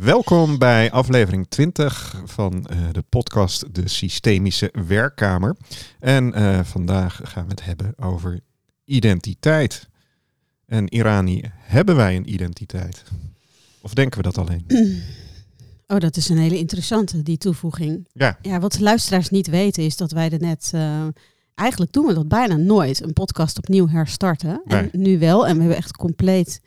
[0.00, 5.56] Welkom bij aflevering 20 van eh, de podcast De Systemische Werkkamer.
[6.00, 8.40] En eh, vandaag gaan we het hebben over
[8.84, 9.88] identiteit.
[10.66, 13.02] En Irani, hebben wij een identiteit?
[13.80, 14.64] Of denken we dat alleen?
[15.90, 18.08] Oh, dat is een hele interessante, die toevoeging.
[18.12, 20.70] Ja, Ja, wat de luisteraars niet weten is dat wij er net...
[20.74, 21.06] eh,
[21.54, 24.62] eigenlijk doen we dat bijna nooit, een podcast opnieuw herstarten.
[24.66, 25.46] En nu wel.
[25.46, 26.60] En we hebben echt compleet...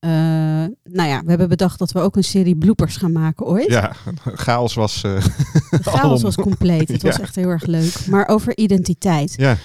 [0.00, 0.10] eh,
[0.84, 3.70] nou ja, we hebben bedacht dat we ook een serie bloopers gaan maken ooit.
[3.70, 3.92] ja
[4.46, 5.02] chaos was...
[5.02, 5.24] eh,
[5.94, 6.88] chaos was compleet.
[6.88, 8.06] Het was echt heel erg leuk.
[8.06, 9.34] Maar over identiteit.
[9.36, 9.56] ja,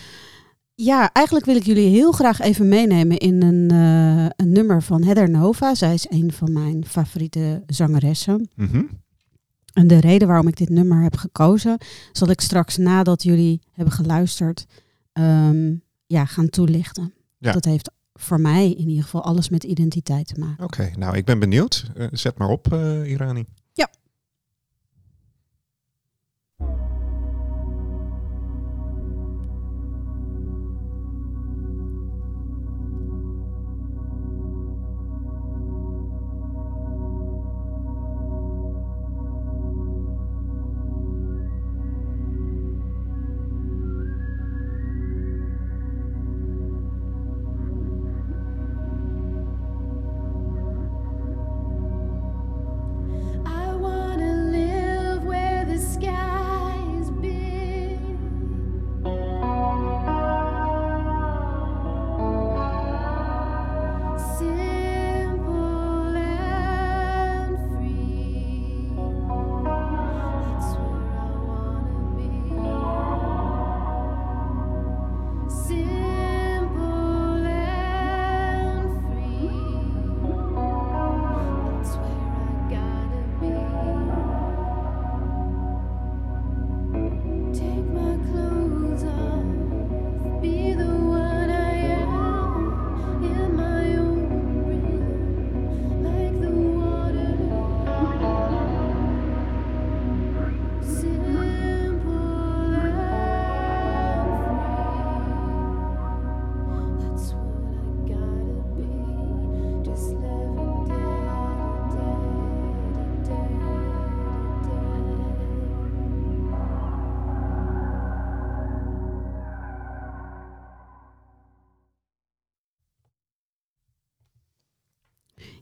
[0.75, 5.03] Ja, eigenlijk wil ik jullie heel graag even meenemen in een, eh, een nummer van
[5.03, 5.75] Heather Nova.
[5.75, 8.49] Zij is een van mijn favoriete zangeressen.
[8.55, 8.83] mhm.
[9.73, 11.77] En de reden waarom ik dit nummer heb gekozen,
[12.11, 14.65] zal ik straks nadat jullie hebben geluisterd,
[15.13, 15.73] ehm,
[16.05, 17.13] ja, gaan toelichten.
[17.37, 17.51] Ja.
[17.51, 20.63] Dat heeft voor mij in ieder geval alles met identiteit te maken.
[20.63, 21.91] Oké, nou ik ben benieuwd.
[21.95, 23.45] Eh, zet maar op, eh, Irani.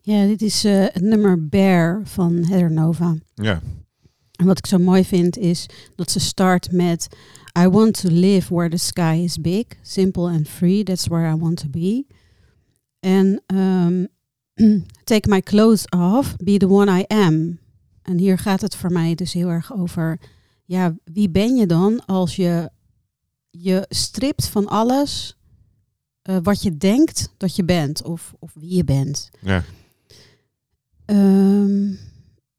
[0.06, 3.16] Ja, dit is eh, het nummer Bear van Heather Nova.
[3.34, 3.62] Ja,
[4.32, 5.66] En wat ik zo mooi vind is
[5.96, 7.08] dat ze start met
[7.60, 11.38] I want to live where the sky is big, simple and free, that's where I
[11.38, 12.06] want to be.
[13.00, 14.06] En ehm,
[15.04, 17.60] take my clothes off, be the one I am.
[18.02, 20.20] En hier gaat het voor mij dus heel erg over,
[20.66, 22.70] ja, wie ben je dan als je
[23.50, 25.38] je stript van alles
[26.22, 29.30] eh, wat je denkt dat je bent of, of wie je bent.
[29.42, 29.64] ja,
[31.06, 31.92] Ehm,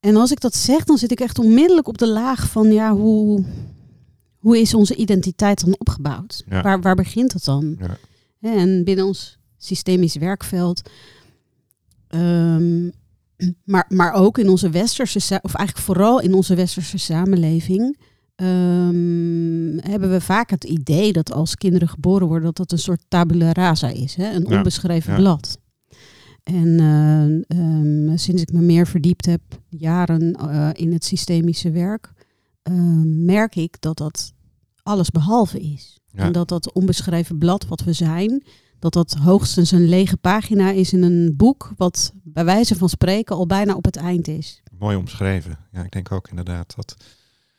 [0.01, 2.93] en als ik dat zeg, dan zit ik echt onmiddellijk op de laag van ja,
[2.95, 3.45] hoe,
[4.39, 6.43] hoe is onze identiteit dan opgebouwd?
[6.49, 6.63] Ja.
[6.63, 7.77] Waar, waar begint het dan?
[7.81, 7.97] Ja.
[8.41, 10.91] En binnen ons systemisch werkveld,
[12.09, 12.89] ehm,
[13.65, 17.99] maar, maar ook in onze westerse, of eigenlijk vooral in onze westerse samenleving,
[18.35, 23.05] ehm, hebben we vaak het idee dat als kinderen geboren worden, dat dat een soort
[23.09, 24.31] tabula rasa is, hè?
[24.33, 25.19] een Ja, onbeschreven ja.
[25.19, 25.59] blad.
[26.45, 32.13] En eh, ehm, sinds ik me meer verdiept heb, jaren eh, in het systemische werk,
[32.63, 34.33] ehm, merk ik dat dat
[34.83, 35.99] alles behalve is.
[36.13, 36.25] ja.
[36.25, 38.43] En dat dat onbeschreven blad wat we zijn,
[38.79, 43.37] dat dat hoogstens een lege pagina is in een boek wat bij wijze van spreken
[43.37, 44.63] al bijna op het eind is.
[44.79, 45.59] mooi omschreven.
[45.73, 46.97] Ja, ik denk ook inderdaad dat,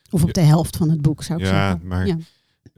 [0.09, 1.87] Of op de helft van het boek zou ik Ja, zeggen.
[1.87, 2.17] maar ja,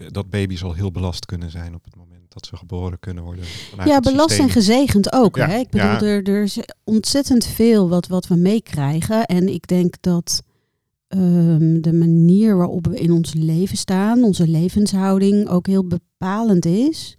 [0.09, 3.43] dat baby's al heel belast kunnen zijn op het moment dat ze geboren kunnen worden.
[3.85, 5.35] ja belast en gezegend ook.
[5.35, 5.57] Ja, Hè?
[5.57, 6.01] Ik bedoel, ja.
[6.01, 9.25] er, er is ontzettend veel wat, wat we meekrijgen.
[9.25, 10.43] En ik denk dat
[11.07, 17.15] ehm, de manier waarop we in ons leven staan, onze levenshouding, ook heel bepalend is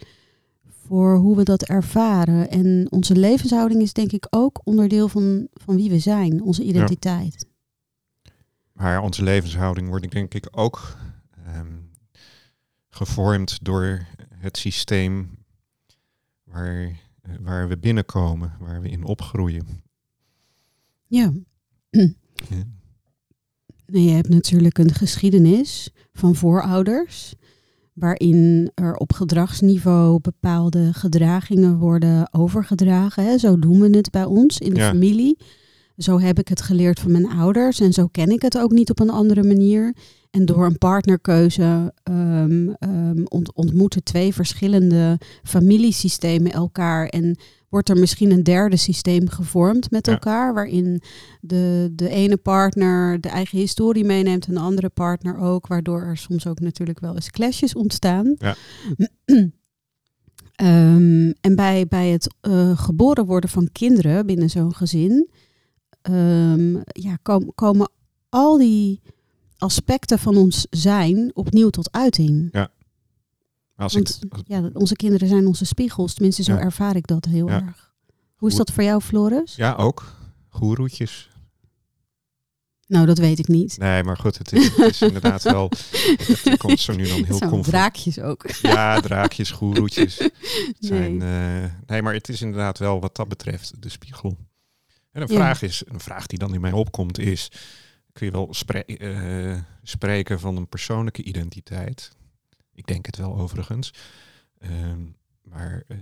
[0.86, 2.50] voor hoe we dat ervaren.
[2.50, 7.46] En onze levenshouding is denk ik ook onderdeel van, van wie we zijn, onze identiteit.
[8.72, 10.96] Maar onze levenshouding wordt denk ik ook
[12.90, 15.30] gevormd door het systeem
[16.44, 17.00] waar,
[17.40, 19.66] waar we binnenkomen, waar we in opgroeien.
[21.06, 21.32] Ja.
[21.90, 22.08] Ja.
[23.86, 27.34] Nee, je hebt natuurlijk een geschiedenis van voorouders,
[27.92, 33.24] waarin er op gedragsniveau bepaalde gedragingen worden overgedragen.
[33.24, 33.38] Hè?
[33.38, 34.88] Zo doen we het bij ons in de Ja.
[34.88, 35.38] familie.
[35.96, 38.90] zo heb ik het geleerd van mijn ouders en zo ken ik het ook niet
[38.90, 39.94] op een andere manier.
[40.30, 47.36] En door een partnerkeuze ehm, ehm, ont- ontmoeten twee verschillende familiesystemen elkaar en
[47.68, 50.12] wordt er misschien een derde systeem gevormd met Ja.
[50.12, 51.00] elkaar, waarin
[51.40, 56.16] de, de ene partner de eigen historie meeneemt en de andere partner ook, waardoor er
[56.16, 58.34] soms ook natuurlijk wel eens clashes ontstaan.
[58.38, 58.54] Ja.
[60.54, 65.30] Ehm, en bij, bij het eh, geboren worden van kinderen binnen zo'n gezin,
[66.92, 67.90] ja, kom- komen
[68.28, 69.00] al die
[69.58, 72.66] aspecten van ons zijn opnieuw tot uiting.
[73.76, 76.60] Als ik, Want ja, onze kinderen zijn onze spiegels, tenminste zo Ja.
[76.60, 77.62] ervaar ik dat heel Ja.
[77.66, 77.92] erg.
[78.36, 79.56] Hoe is dat voor jou, Floris?
[79.56, 80.16] ja, ook.
[80.48, 81.30] Goeroetjes.
[82.86, 83.78] Nou, dat weet ik niet.
[83.78, 85.70] Nee, maar goed, het is, het is inderdaad wel...
[86.16, 87.64] Het komt zo nu dan heel comfort.
[87.64, 88.50] draakjes ook.
[88.50, 90.18] Ja, draakjes, goeroetjes.
[90.18, 90.30] Nee.
[90.78, 94.36] Zijn, eh, nee, maar het is inderdaad wel wat dat betreft de spiegel.
[95.12, 95.34] En een Ja.
[95.34, 97.50] vraag is, een vraag die dan in mij opkomt is,
[98.18, 102.10] kun je wel spre- eh, spreken van een persoonlijke identiteit?
[102.74, 103.90] Ik denk het wel overigens.
[104.58, 105.00] Ehm,
[105.42, 105.96] maar eh,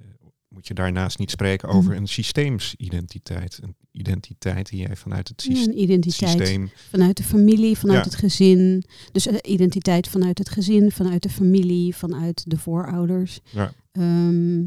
[0.49, 2.01] moet je daarnaast niet spreken over Mhm.
[2.01, 3.59] een systeemsidentiteit?
[3.63, 5.73] Een identiteit die jij vanuit het Ja, systeem...
[5.75, 8.11] een identiteit systeem vanuit de familie, vanuit Ja.
[8.11, 8.85] het gezin.
[9.13, 13.41] Dus eh, identiteit vanuit het gezin, vanuit de familie, vanuit de voorouders.
[13.53, 13.73] Ja.
[13.93, 14.61] Ehm,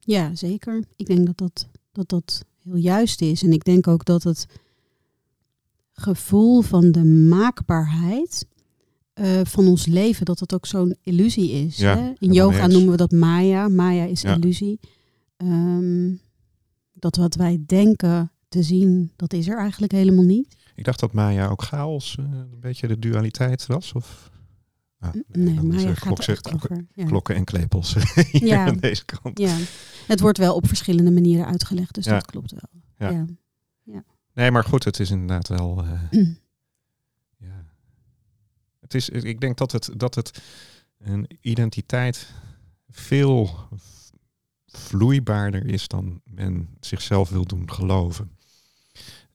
[0.00, 0.84] ja, zeker.
[0.96, 3.42] Ik denk dat dat, dat dat heel juist is.
[3.42, 4.46] En ik denk ook dat het
[6.00, 8.46] gevoel van de maakbaarheid
[9.12, 11.76] eh, van ons leven, dat dat ook zo'n illusie is.
[11.76, 12.12] Ja, hè?
[12.18, 13.68] In yoga noemen we dat Maya.
[13.68, 14.34] Maya is Ja.
[14.34, 14.80] illusie.
[15.36, 16.14] Ehm,
[16.92, 20.56] dat wat wij denken te zien, dat is er eigenlijk helemaal niet.
[20.74, 23.92] Ik dacht dat Maya ook chaos, eh, een beetje de dualiteit was.
[23.92, 24.30] Of?
[24.98, 26.86] Ah, Nee, Maya gaat klok- echt klok- over.
[26.94, 27.04] Ja.
[27.04, 27.96] klokken en klepels
[28.32, 28.66] Ja.
[28.66, 29.38] aan deze kant.
[29.38, 29.56] Ja,
[30.06, 32.80] het wordt wel op verschillende manieren uitgelegd, dus dat klopt wel.
[33.10, 33.26] Ja.
[33.82, 34.04] Ja.
[34.36, 35.84] Nee, maar goed, het is inderdaad wel.
[35.84, 36.10] eh,
[37.48, 37.64] ja.
[38.80, 40.42] Het is, ik denk dat het, dat het
[40.98, 42.32] een identiteit
[42.88, 43.68] veel
[44.66, 48.30] vloeibaarder is dan men zichzelf wil doen geloven.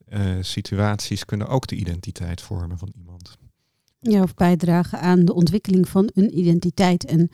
[0.04, 3.38] Eh, situaties kunnen ook de identiteit vormen van iemand.
[4.00, 7.04] Ja, of bijdragen aan de ontwikkeling van een identiteit.
[7.04, 7.30] En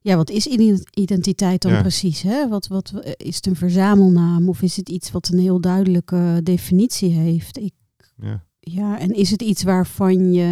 [0.00, 1.80] ja, wat is ide- identiteit dan Ja.
[1.80, 2.22] precies?
[2.22, 2.48] Hè?
[2.48, 7.10] Wat, wat, is het een verzamelnaam of is het iets wat een heel duidelijke definitie
[7.10, 7.58] heeft?
[7.58, 7.72] Ik,
[8.16, 8.44] Ja.
[8.60, 10.42] ja, en is het iets waarvan je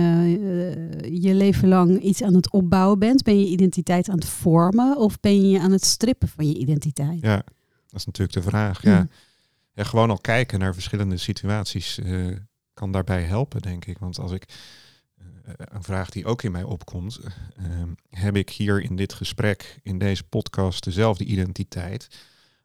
[1.02, 3.22] eh, je leven lang iets aan het opbouwen bent?
[3.22, 7.20] Ben je identiteit aan het vormen of ben je aan het strippen van je identiteit?
[7.20, 7.36] ja,
[7.88, 8.82] dat is natuurlijk de vraag.
[8.82, 9.00] Ja.
[9.00, 9.08] Mm.
[9.72, 12.26] Ja, gewoon al kijken naar verschillende situaties eh,
[12.74, 13.98] kan daarbij helpen, denk ik.
[13.98, 14.44] Want als ik
[15.56, 17.18] een vraag die ook in mij opkomt,
[17.56, 17.64] eh,
[18.10, 22.08] heb ik hier in dit gesprek, in deze podcast, dezelfde identiteit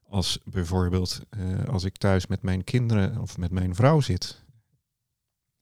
[0.07, 4.41] als bijvoorbeeld eh, als ik thuis met mijn kinderen of met mijn vrouw zit.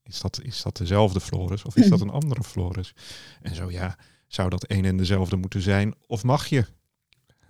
[0.04, 2.94] Is dat, is dat dezelfde Floris of is dat een andere Floris?
[3.42, 3.98] En zo ja,
[4.28, 5.96] zou dat een en dezelfde moeten zijn?
[6.08, 6.66] Of mag je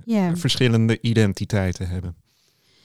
[0.06, 0.36] Ja.
[0.36, 2.16] verschillende identiteiten hebben?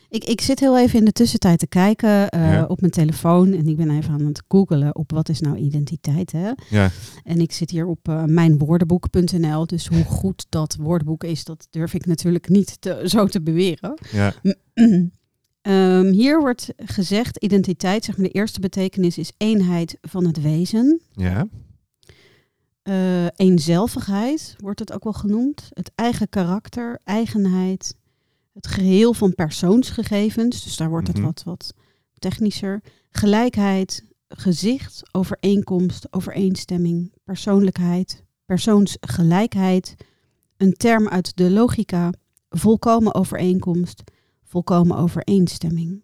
[0.08, 2.64] Ik, ik zit heel even in de tussentijd te kijken eh, Ja.
[2.64, 6.32] op mijn telefoon en ik ben even aan het googelen op wat is nou identiteit.
[6.32, 6.50] Hè?
[6.70, 6.91] Ja,
[7.25, 11.94] En ik zit hier op eh, mijnwoordenboek.nl, dus hoe goed dat woordenboek is, dat durf
[11.94, 13.94] ik natuurlijk niet te, zo te beweren.
[14.12, 14.32] ja,
[15.62, 21.01] Ehm, hier wordt gezegd, identiteit, zeg maar de eerste betekenis is eenheid van het wezen.
[21.13, 21.46] ja.
[22.82, 25.69] Eh, eenzelvigheid wordt het ook wel genoemd.
[25.72, 27.94] Het eigen karakter, eigenheid,
[28.56, 30.65] het geheel van persoonsgegevens.
[30.65, 31.17] Dus daar wordt Mhm.
[31.27, 31.75] het wat, wat
[32.19, 32.82] technischer.
[33.10, 39.94] Gelijkheid, gezicht, overeenkomst, overeenstemming, persoonlijkheid, persoonsgelijkheid.
[40.56, 42.13] Een term uit de logica,
[42.48, 44.03] volkomen overeenkomst,
[44.44, 46.03] volkomen overeenstemming.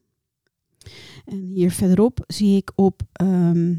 [1.24, 3.70] En hier verderop zie ik op, ehm,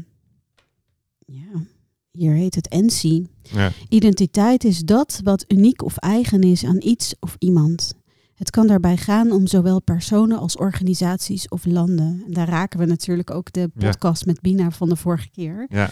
[1.18, 1.64] ja,
[2.10, 3.26] hier heet het NC.
[3.42, 3.72] ja.
[3.88, 7.94] Identiteit is dat wat uniek of eigen is aan iets of iemand.
[8.34, 12.22] Het kan daarbij gaan om zowel personen als organisaties of landen.
[12.26, 13.90] En daar raken we natuurlijk ook de Ja.
[13.90, 15.66] podcast met Bina van de vorige keer.
[15.68, 15.90] Ja,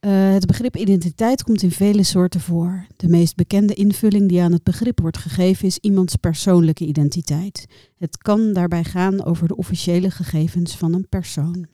[0.00, 2.86] Eh, het begrip identiteit komt in vele soorten voor.
[2.96, 7.66] De meest bekende invulling die aan het begrip wordt gegeven is iemands persoonlijke identiteit.
[7.98, 11.66] Het kan daarbij gaan over de officiële gegevens van een persoon.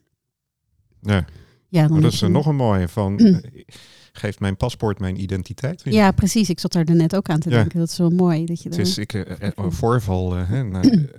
[1.01, 1.25] ja.
[1.67, 3.17] Ja, dan dat is er nog een mooie van.
[4.11, 5.81] Geeft mijn paspoort mijn identiteit?
[5.83, 6.49] Ja, precies.
[6.49, 7.55] Ik zat daar net ook aan te Ja.
[7.55, 7.79] denken.
[7.79, 8.45] Dat is wel mooi.
[8.45, 10.35] Dat je Het dan- is ik, eh, eh, een voorval.
[10.37, 11.07] eh, hè, nou.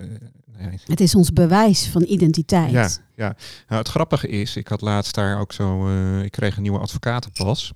[0.86, 2.70] Het is ons bewijs van identiteit.
[2.70, 3.36] Ja, ja.
[3.68, 5.88] Nou, het grappige is, ik had laatst daar ook zo,
[6.22, 7.72] ik kreeg een nieuwe advocatenpas.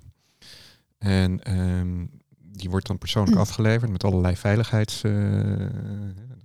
[0.97, 2.05] En ehm,
[2.39, 3.41] die wordt dan persoonlijk Mm.
[3.41, 5.11] afgeleverd met allerlei veiligheids, eh,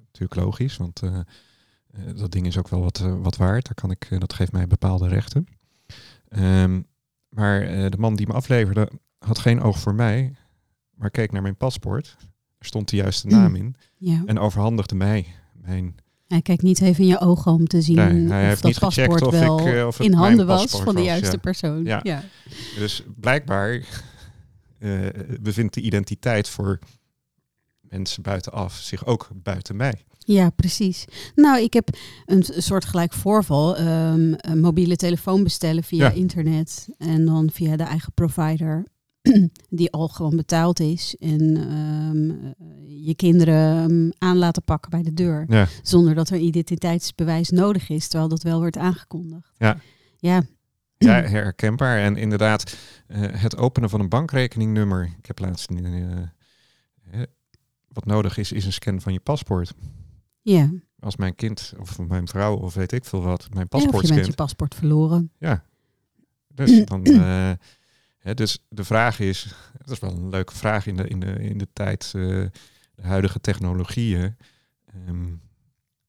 [0.07, 1.01] natuurlijk logisch, want
[2.15, 3.65] dat ding is ook wel wat, wat waard.
[3.65, 5.47] Daar kan ik, dat geeft mij bepaalde rechten.
[6.29, 6.81] Ehm,
[7.35, 10.35] maar eh, de man die me afleverde had geen oog voor mij,
[10.95, 12.17] maar keek naar mijn paspoort.
[12.59, 14.23] Er stond de juiste naam in Ja.
[14.27, 15.95] en overhandigde mij mijn.
[16.27, 18.71] Hij kijkt niet even in je ogen om te zien Nee, hij of heeft dat
[18.71, 21.39] niet paspoort of wel ik, eh, of in handen was van de was, juiste ja.
[21.39, 21.85] persoon.
[21.85, 22.01] Ja.
[22.03, 22.23] Ja.
[22.79, 23.83] Dus blijkbaar
[24.79, 25.07] eh,
[25.41, 26.79] bevindt de identiteit voor
[27.81, 30.05] mensen buitenaf zich ook buiten mij.
[30.25, 31.05] Ja, precies.
[31.35, 31.89] Nou, ik heb
[32.27, 33.77] een soort gelijk voorval.
[33.77, 36.11] ehm, een mobiele telefoon bestellen via Ja.
[36.13, 36.89] internet.
[36.99, 38.87] En dan via de eigen provider.
[39.71, 41.17] Die al gewoon betaald is.
[41.21, 45.45] En ehm, eh, je kinderen ehm, aan laten pakken bij de deur.
[45.49, 48.09] Ja, Zonder dat er identiteitsbewijs nodig is.
[48.09, 49.51] Terwijl dat wel wordt aangekondigd.
[49.57, 49.77] Ja.
[50.19, 50.43] Ja,
[50.99, 51.99] ja herkenbaar.
[51.99, 52.77] En inderdaad,
[53.07, 55.15] eh, het openen van een bankrekeningnummer.
[55.19, 55.71] Ik heb laatst.
[55.71, 57.21] eh,
[57.89, 59.73] wat nodig is, is een scan van je paspoort.
[60.43, 60.71] Ja.
[60.99, 64.09] Als mijn kind of mijn vrouw of weet ik veel wat, mijn Ja, of paspoort
[64.09, 65.31] je bent je paspoort verloren.
[65.39, 65.65] Ja.
[66.49, 67.53] Dus, dan, eh,
[68.19, 71.33] hè, dus de vraag is, dat is wel een leuke vraag in de, in de,
[71.33, 72.13] in de tijd, eh,
[72.95, 74.37] de huidige technologieën.
[74.87, 75.33] Ehm,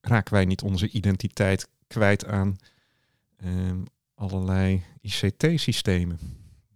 [0.01, 2.55] raken wij niet onze identiteit kwijt aan
[3.37, 3.83] ehm,
[4.15, 6.19] allerlei ICT-systemen?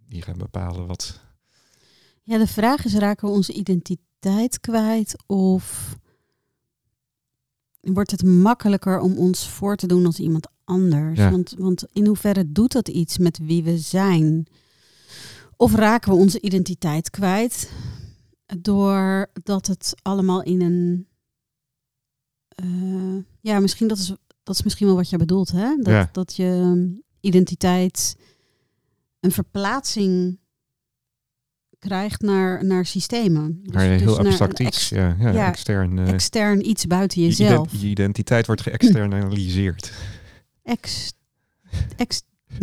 [0.10, 1.20] Die gaan bepalen wat.
[2.24, 5.96] Ja, de vraag is, raken we onze identiteit kwijt of
[7.94, 11.20] wordt het makkelijker om ons voor te doen als iemand anders?
[11.20, 11.32] Ja.
[11.32, 14.48] Want, want in hoeverre doet dat iets met wie we zijn?
[15.56, 17.72] Of raken we onze identiteit kwijt
[18.62, 21.08] doordat het allemaal in een...
[22.50, 24.14] eh, ja, misschien dat is,
[24.44, 25.76] dat is misschien wel wat je bedoelt, hè?
[25.76, 26.10] Dat, Ja.
[26.12, 26.90] dat je
[27.20, 28.16] identiteit
[29.20, 30.40] een verplaatsing
[31.80, 33.60] krijgt naar, naar systemen.
[33.64, 34.78] Dus- Maar heel dus naar abstract iets.
[34.78, 36.00] ex- ja, ja, ja, extern.
[36.00, 37.70] eh, extern iets buiten je, jezelf.
[37.72, 39.92] je identiteit wordt geëxternaliseerd.
[40.64, 41.14] Ex,
[41.96, 42.22] ex,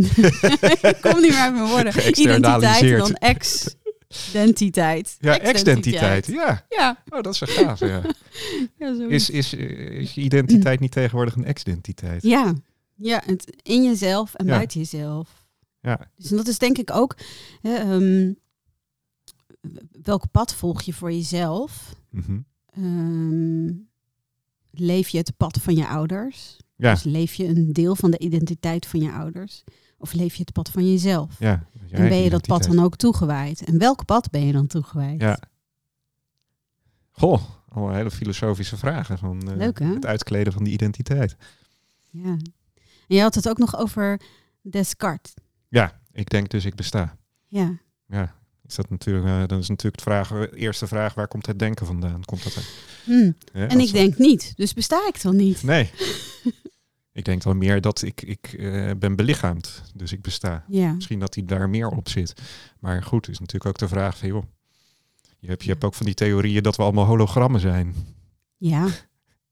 [0.83, 1.93] ik kom niet meer uit mijn woorden.
[2.21, 5.17] Identiteit dan ex-identiteit.
[5.21, 6.27] Ja, ex-identiteit.
[6.27, 7.81] Ja, Ja, oh, dat is wel gaaf.
[7.81, 8.03] Ja.
[8.79, 9.07] ja.
[9.09, 9.61] Is, is, eh,
[10.01, 12.23] is je identiteit niet tegenwoordig een ex-identiteit?
[12.23, 12.55] ja.
[12.95, 15.29] ja het, in jezelf en buiten jezelf.
[15.81, 16.11] Ja.
[16.17, 17.17] Dus dat is denk ik ook...
[17.63, 18.33] Hè, ehm,
[20.03, 21.95] welk pad volg je voor jezelf?
[22.11, 22.41] Mhm.
[22.67, 23.73] Ehm,
[24.71, 26.57] leef je het pad van je ouders?
[26.77, 29.65] Ja, Dus leef je een deel van de identiteit van je ouders?
[29.99, 31.39] Of leef je het pad van jezelf?
[31.39, 31.67] ja.
[31.91, 33.65] en ben je dat pad dan ook toegewijd?
[33.65, 35.21] En welk pad ben je dan toegewijd?
[35.21, 35.39] Ja.
[37.11, 39.19] Goh, allemaal hele filosofische vragen.
[39.19, 39.95] Van, Leuk, hè?
[39.95, 41.37] Het uitkleden van die identiteit.
[42.11, 42.37] Ja.
[43.07, 44.21] En je had het ook nog over
[44.61, 45.35] Descartes.
[45.69, 47.17] Ja, ik denk dus ik besta.
[47.47, 47.79] Ja.
[48.07, 48.35] Ja,
[48.67, 51.87] is dat natuurlijk, dan is natuurlijk de vraag, de eerste vraag, waar komt het denken
[51.87, 52.25] vandaan?
[52.25, 52.65] Komt dat er?
[53.05, 53.33] Hm.
[53.53, 54.53] hè, En ik denk niet.
[54.57, 55.63] Dus besta ik dan niet?
[55.63, 55.91] Nee.
[57.13, 60.65] ik denk dan meer dat ik, ik eh, ben belichaamd, dus ik besta.
[60.69, 60.93] Ja.
[60.93, 62.35] Misschien dat hij daar meer op zit.
[62.81, 64.45] Maar goed, is natuurlijk ook de vraag van, joh,
[65.39, 67.95] je hebt, je hebt ook van die theorieën dat we allemaal hologrammen zijn.
[68.57, 68.89] Ja.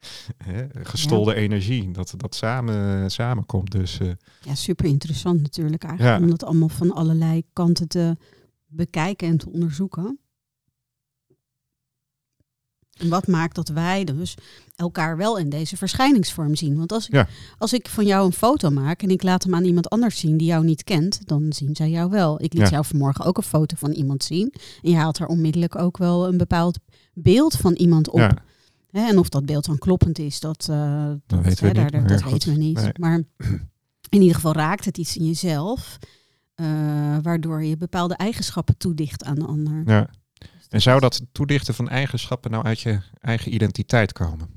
[0.83, 3.71] Gestolde energie, dat dat samen, samenkomt.
[3.71, 4.09] Dus eh,
[4.41, 6.19] ja, super interessant natuurlijk eigenlijk.
[6.19, 6.25] Ja.
[6.25, 8.17] Om dat allemaal van allerlei kanten te
[8.73, 10.17] bekijken en te onderzoeken.
[12.99, 14.35] En wat maakt dat wij dus
[14.77, 16.77] elkaar wel in deze verschijningsvorm zien?
[16.77, 17.29] Want als ik, Ja.
[17.59, 20.37] als ik van jou een foto maak en ik laat hem aan iemand anders zien
[20.37, 22.43] die jou niet kent, dan zien zij jou wel.
[22.43, 22.69] Ik liet Ja.
[22.71, 24.53] jou vanmorgen ook een foto van iemand zien.
[24.83, 26.79] En je haalt er onmiddellijk ook wel een bepaald
[27.15, 28.43] beeld van iemand op.
[28.91, 31.83] ja, en of dat beeld dan kloppend is, dat, eh, dat, weten we hè, daar-
[31.85, 32.99] niet, daar- maar dat goed, weten we niet.
[32.99, 33.23] Maar
[34.09, 35.99] in ieder geval raakt het iets in jezelf,
[36.55, 36.67] eh,
[37.23, 39.83] waardoor je bepaalde eigenschappen toedicht aan de ander.
[39.87, 40.09] ja.
[40.35, 44.49] Dus En zou dat toedichten van eigenschappen nou uit je eigen identiteit komen?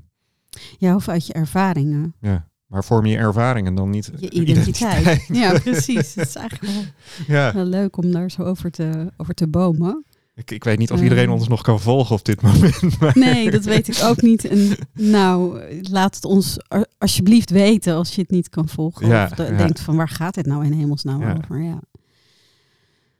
[0.78, 2.48] Ja, of uit je ervaringen, Ja.
[2.66, 5.00] Maar vorm je ervaringen dan niet je identiteit.
[5.00, 5.38] identiteit?
[5.38, 6.14] Ja, precies.
[6.14, 6.84] Het is eigenlijk wel,
[7.26, 10.04] Ja, wel leuk om daar zo over te, over te bomen.
[10.36, 11.32] Ik, ik weet niet of iedereen Ehm.
[11.32, 12.98] ons nog kan volgen op dit moment.
[13.00, 14.44] Maar Nee, dat weet ik ook niet.
[14.44, 16.56] En nou, laat het ons
[16.98, 19.06] alsjeblieft weten als je het niet kan volgen.
[19.08, 19.56] Ja, of de- ja.
[19.56, 21.36] denkt van waar gaat dit nou in hemelsnaam Ja.
[21.36, 21.62] over?
[21.62, 21.80] Ja.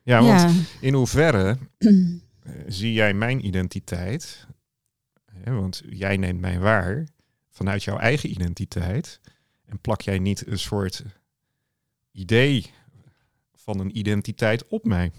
[0.02, 0.50] ja, want ja.
[0.80, 1.56] in hoeverre
[2.66, 4.46] zie jij mijn identiteit?
[5.32, 7.06] Hè, want jij neemt mij waar
[7.50, 9.20] vanuit jouw eigen identiteit.
[9.66, 11.02] En plak jij niet een soort
[12.12, 12.70] idee
[13.54, 15.12] van een identiteit op mij?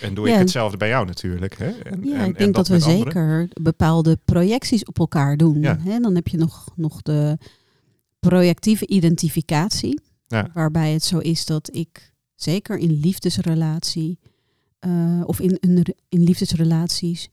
[0.00, 0.32] En doe Ja.
[0.32, 1.58] ik hetzelfde bij jou natuurlijk.
[1.58, 1.66] Hè?
[1.70, 2.98] En, Ja, en- ik en denk dat, we anderen.
[2.98, 5.60] zeker bepaalde projecties op elkaar doen.
[5.60, 5.78] Ja.
[5.78, 7.38] Hè, dan heb je nog, nog de
[8.18, 10.50] projectieve identificatie, Ja.
[10.54, 14.18] waarbij het zo is dat ik zeker in liefdesrelatie
[14.78, 17.28] eh, of in, in, in liefdesrelaties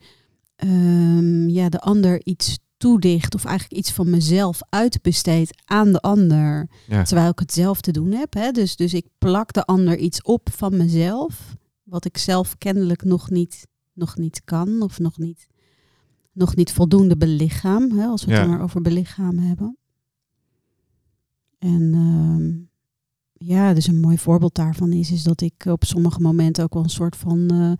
[0.55, 6.67] ehm, ja, de ander iets toedicht of eigenlijk iets van mezelf uitbesteed aan de ander,
[6.87, 8.33] terwijl ik het zelf te doen heb.
[8.33, 8.51] Hè?
[8.51, 11.55] Dus, dus ik plak de ander iets op van mezelf,
[11.89, 15.47] wat ik zelf kennelijk nog niet, nog niet kan of nog niet,
[16.31, 18.05] nog niet voldoende belichaam, hè?
[18.05, 18.47] als we het Ja.
[18.47, 19.77] maar over belichaam hebben.
[21.59, 22.65] En ehm,
[23.49, 26.83] ja, dus een mooi voorbeeld daarvan is, is dat ik op sommige momenten ook wel
[26.83, 27.71] een soort van eh,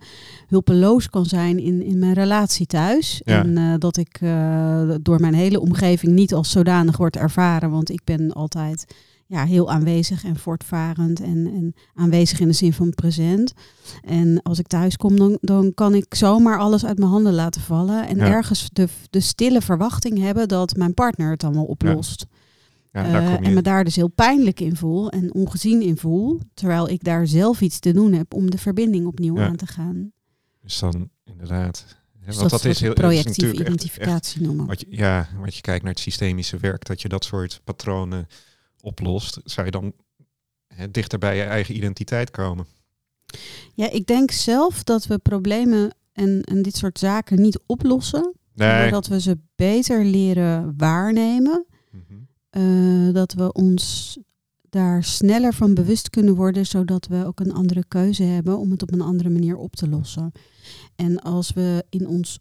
[0.46, 3.20] hulpeloos kan zijn in, in mijn relatie thuis.
[3.24, 3.44] Ja.
[3.44, 7.90] En eh, dat ik eh, door mijn hele omgeving niet als zodanig word ervaren, want
[7.90, 8.94] ik ben altijd
[9.30, 13.52] ja, heel aanwezig en voortvarend en, en aanwezig in de zin van present.
[14.04, 17.60] En als ik thuis kom, dan, dan kan ik zomaar alles uit mijn handen laten
[17.60, 18.26] vallen en Ja.
[18.26, 22.26] ergens de, de stille verwachting hebben dat mijn partner het allemaal oplost.
[22.92, 26.40] Ja, Eh, en me daar dus heel pijnlijk in voel en ongezien in voel.
[26.54, 30.12] Terwijl ik daar zelf iets te doen heb om de verbinding opnieuw aan te gaan.
[30.62, 31.84] Dus dan inderdaad.
[32.26, 34.66] Dus want dat, dat is heel projectieve natuurlijk echt- echt identificatie noemen.
[34.66, 38.26] Wat je, ja, wat je kijkt naar het systemische werk, dat je dat soort patronen
[38.88, 39.92] oplost, zou je dan
[40.66, 42.66] hè, dichter bij je eigen identiteit komen.
[43.74, 48.32] Ja, ik denk zelf dat we problemen en, en dit soort zaken niet oplossen.
[48.54, 51.66] Maar dat we ze beter leren waarnemen.
[51.90, 52.18] Mhm.
[52.50, 54.16] eh, dat we ons
[54.70, 58.82] daar sneller van bewust kunnen worden, zodat we ook een andere keuze hebben om het
[58.82, 60.32] op een andere manier op te lossen.
[60.96, 62.38] En als we in ons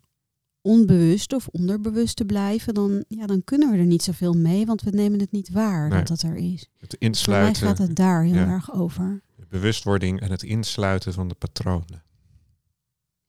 [0.67, 4.89] onbewust of onderbewuste blijven, dan, ja, dan kunnen we er niet zoveel mee, want we
[4.89, 5.97] nemen het niet waar Nee.
[5.97, 6.59] dat dat er is.
[6.77, 8.47] Het Voor mij insluiten, gaat het daar heel ja.
[8.47, 9.21] erg over.
[9.35, 12.03] de bewustwording en het insluiten van de patronen.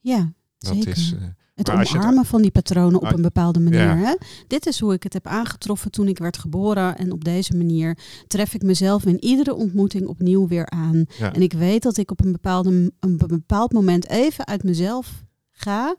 [0.01, 0.89] Ja, Dat Zeker.
[0.91, 1.15] is.
[1.21, 3.81] eh, het omarmen van die patronen op Ah, een bepaalde manier.
[3.81, 3.97] ja.
[3.97, 4.15] Hè?
[4.47, 6.99] Dit is hoe ik het heb aangetroffen toen ik werd geboren.
[6.99, 11.05] En op deze manier tref ik mezelf in iedere ontmoeting opnieuw weer aan.
[11.19, 11.33] ja.
[11.35, 15.97] En ik weet dat ik op een, bepaalde, een bepaald moment even uit mezelf ga.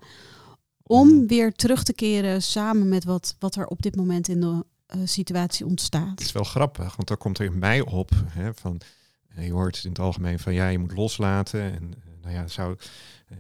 [0.91, 1.27] Om Mm.
[1.27, 4.99] weer terug te keren samen met wat, wat er op dit moment in de eh,
[5.05, 6.19] situatie Het ontstaat.
[6.21, 8.81] is wel grappig, want dan komt er in mij op hè, van.
[9.35, 11.61] eh, Je hoort in het algemeen van ja, je moet loslaten.
[11.61, 12.77] En eh, nou ja, zou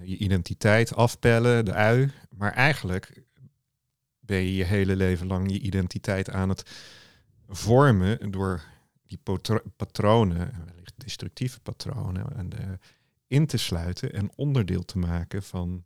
[0.03, 2.11] je identiteit afpellen, de ui.
[2.37, 3.23] Maar eigenlijk
[4.19, 6.63] ben je je hele leven lang je identiteit aan het
[7.47, 8.61] vormen door
[9.07, 9.19] die
[9.75, 12.49] patronen, wellicht destructieve patronen, en,
[13.27, 15.83] in te sluiten en onderdeel te maken van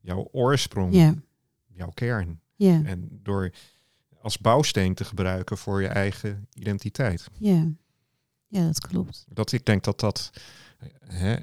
[0.00, 1.14] jouw oorsprong, Ja,
[1.66, 2.40] jouw kern.
[2.54, 3.50] ja, En door
[4.20, 7.28] als bouwsteen te gebruiken voor je eigen identiteit.
[7.38, 7.66] ja.
[8.52, 9.24] Ja, dat klopt.
[9.28, 10.30] Dat ik denk dat dat.
[11.06, 11.36] Hè,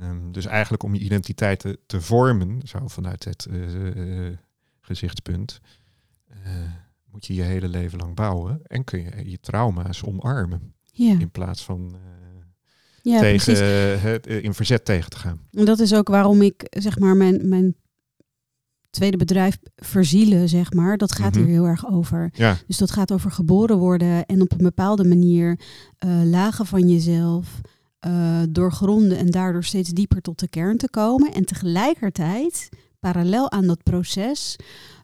[0.00, 4.36] ehm, dus eigenlijk om je identiteit te, te vormen, zo vanuit het eh, eh,
[4.80, 5.60] gezichtspunt,
[6.28, 6.52] eh,
[7.10, 8.60] moet je je hele leven lang bouwen.
[8.66, 10.74] En kun je je trauma's omarmen.
[10.92, 11.96] In plaats van
[13.02, 14.02] ja tegen, precies.
[14.02, 15.40] het, in verzet tegen te gaan.
[15.52, 17.76] En dat is ook waarom ik, zeg maar, mijn, mijn
[18.90, 21.38] tweede bedrijf verzielen, zeg maar, dat gaat Mhm.
[21.44, 22.30] hier heel erg over.
[22.34, 25.58] Ja, Dus dat gaat over geboren worden en op een bepaalde manier
[25.98, 27.60] eh, lagen van jezelf
[27.98, 31.32] eh, doorgronden en daardoor steeds dieper tot de kern te komen.
[31.34, 32.68] En tegelijkertijd,
[33.00, 34.56] parallel aan dat proces,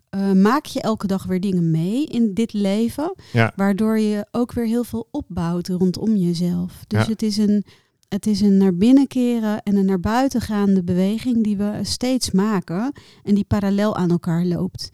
[0.08, 3.52] eh, maak je elke dag weer dingen mee in dit leven, Ja.
[3.56, 6.84] waardoor je ook weer heel veel opbouwt rondom jezelf.
[6.86, 7.10] Dus Ja.
[7.10, 7.64] het is een
[8.12, 12.30] het is een naar binnen keren en een naar buiten gaande beweging die we steeds
[12.30, 14.90] maken en die parallel aan elkaar loopt.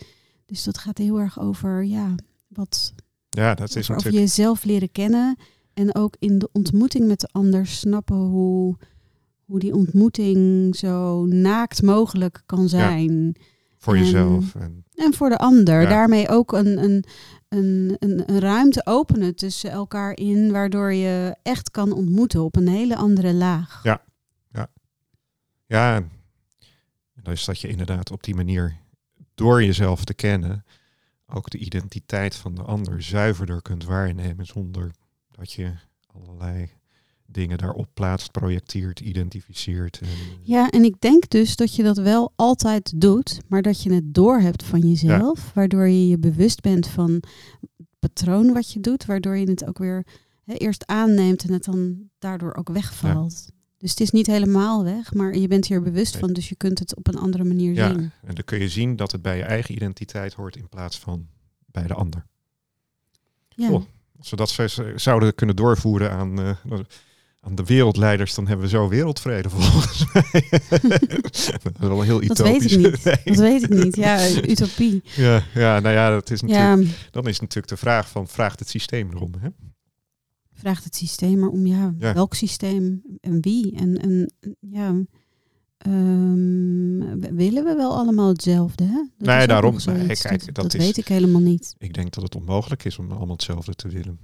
[0.46, 2.14] Dus dat gaat heel erg over, ja,
[2.48, 2.94] wat
[3.28, 5.36] ja dat is over, jezelf leren kennen
[5.74, 8.76] en ook in de ontmoeting met de ander snappen hoe,
[9.44, 13.36] hoe die ontmoeting zo naakt mogelijk kan zijn.
[13.78, 14.54] Voor en- jezelf.
[14.54, 15.80] En, En voor de ander.
[15.80, 15.88] Ja.
[15.88, 17.04] Daarmee ook een, een,
[17.48, 22.68] een, een, een ruimte openen tussen elkaar in, waardoor je echt kan ontmoeten op een
[22.68, 23.80] hele andere laag.
[25.66, 26.10] ja, en
[27.22, 28.76] dus dat je inderdaad op die manier,
[29.34, 30.64] door jezelf te kennen,
[31.26, 34.90] ook de identiteit van de ander zuiverder kunt waarnemen zonder
[35.30, 35.72] dat je
[36.06, 36.70] allerlei
[37.30, 40.00] dingen daarop plaatst, projecteert, identificeert.
[40.00, 40.08] En,
[40.42, 44.14] Ja, en ik denk dus dat je dat wel altijd doet, maar dat je het
[44.14, 49.36] doorhebt van jezelf, waardoor je je bewust bent van het patroon wat je doet, waardoor
[49.36, 50.06] je het ook weer
[50.46, 53.48] eerst aanneemt en het dan daardoor ook wegvalt.
[53.78, 56.22] Dus het is niet helemaal weg, maar je bent hier bewust Nee.
[56.22, 57.88] van, dus je kunt het op een andere manier Ja.
[57.88, 58.10] zien.
[58.22, 61.26] en dan kun je zien dat het bij je eigen identiteit hoort in plaats van
[61.66, 62.26] bij de ander.
[63.48, 63.70] Ja.
[63.70, 63.82] Oh.
[64.18, 64.56] Als we dat
[64.96, 66.56] zouden kunnen doorvoeren aan, eh,
[67.40, 70.44] aan de wereldleiders, dan hebben we zo wereldvrede volgens mij.
[71.20, 72.72] dat is wel heel Dat weet utopisch.
[72.72, 73.04] ik niet.
[73.04, 73.20] Nee.
[73.24, 73.96] Dat weet ik niet.
[73.96, 75.02] Ja, utopie.
[75.16, 78.58] Ja, ja, nou ja, dat is natuurlijk, Ja, dan is natuurlijk de vraag van, vraagt
[78.58, 79.32] het systeem erom?
[79.38, 79.48] Hè?
[80.52, 82.14] vraagt het systeem maar om ja, Ja.
[82.14, 83.76] welk systeem en wie.
[83.76, 84.94] En, en ja,
[85.78, 88.84] Ehm, willen we wel allemaal hetzelfde?
[88.84, 89.04] Hè?
[89.18, 89.76] Dat Nee, daarom.
[89.86, 91.74] Nee, kijk, dat, dat dat is- weet ik helemaal niet.
[91.78, 94.18] Ik denk dat het onmogelijk is om allemaal hetzelfde te willen.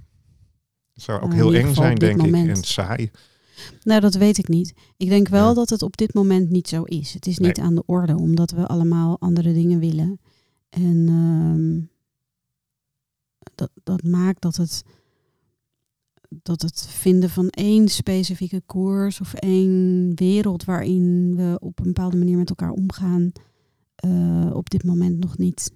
[0.95, 3.11] Het zou ook Nou, heel eng zijn, denk ik, en saai.
[3.83, 4.73] Nou, dat weet ik niet.
[4.97, 5.53] Ik denk wel Ja.
[5.53, 7.13] dat het op dit moment niet zo is.
[7.13, 7.65] Het is niet Nee.
[7.65, 10.19] aan de orde, omdat we allemaal andere dingen willen.
[10.69, 11.81] En ehm,
[13.55, 14.83] dat, dat maakt dat het,
[16.29, 22.17] dat het vinden van één specifieke koers of één wereld waarin we op een bepaalde
[22.17, 23.31] manier met elkaar omgaan,
[23.95, 25.71] eh, op dit moment nog niet,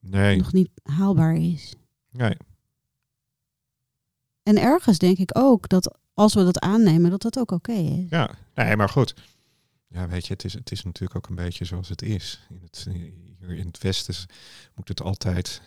[0.00, 1.74] Nee, nog niet haalbaar is.
[2.10, 2.36] nee.
[4.44, 8.06] En ergens denk ik ook dat als we dat aannemen, dat dat ook oké is.
[8.10, 9.14] Ja, nee, maar goed.
[9.88, 12.46] Ja, weet je, het is, het is natuurlijk ook een beetje zoals het is.
[12.50, 12.86] In het,
[13.40, 14.14] hier in het Westen
[14.74, 15.60] moet het altijd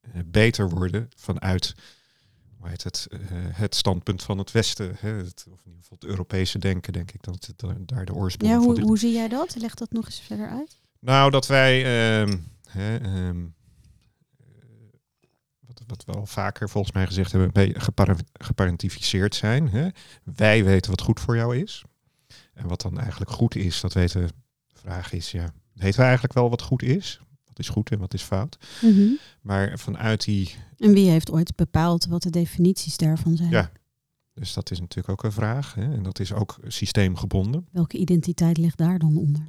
[0.00, 1.74] eh, beter worden vanuit
[2.58, 4.96] hoe heet het, eh, het standpunt van het Westen.
[4.98, 5.08] Hè?
[5.10, 8.14] Het, of in ieder geval het Europese denken, denk ik, dat het da- daar de
[8.14, 8.86] oorsprong Ja, van hoe, ligt.
[8.86, 9.54] hoe zie jij dat?
[9.56, 10.78] Leg dat nog eens verder uit.
[10.98, 12.38] Nou, dat wij, ehm,
[12.68, 13.61] hè, ehm, eh,
[15.86, 17.74] wat, we al vaker volgens mij gezegd hebben,
[18.32, 19.68] geparentificeerd zijn.
[19.68, 19.88] Hè?
[20.24, 21.84] Wij weten wat goed voor jou is.
[22.54, 24.26] En wat dan eigenlijk goed is, dat weten we.
[24.26, 27.20] De vraag is, ja, weten we eigenlijk wel wat goed is?
[27.44, 28.58] Wat is goed en wat is fout?
[29.40, 33.50] Maar vanuit die, En wie heeft ooit bepaald wat de definities daarvan zijn?
[33.50, 33.70] Ja.
[34.34, 35.74] dus dat is natuurlijk ook een vraag.
[35.74, 35.82] Hè?
[35.94, 37.66] En dat is ook systeemgebonden.
[37.70, 39.44] Welke identiteit ligt daar dan onder?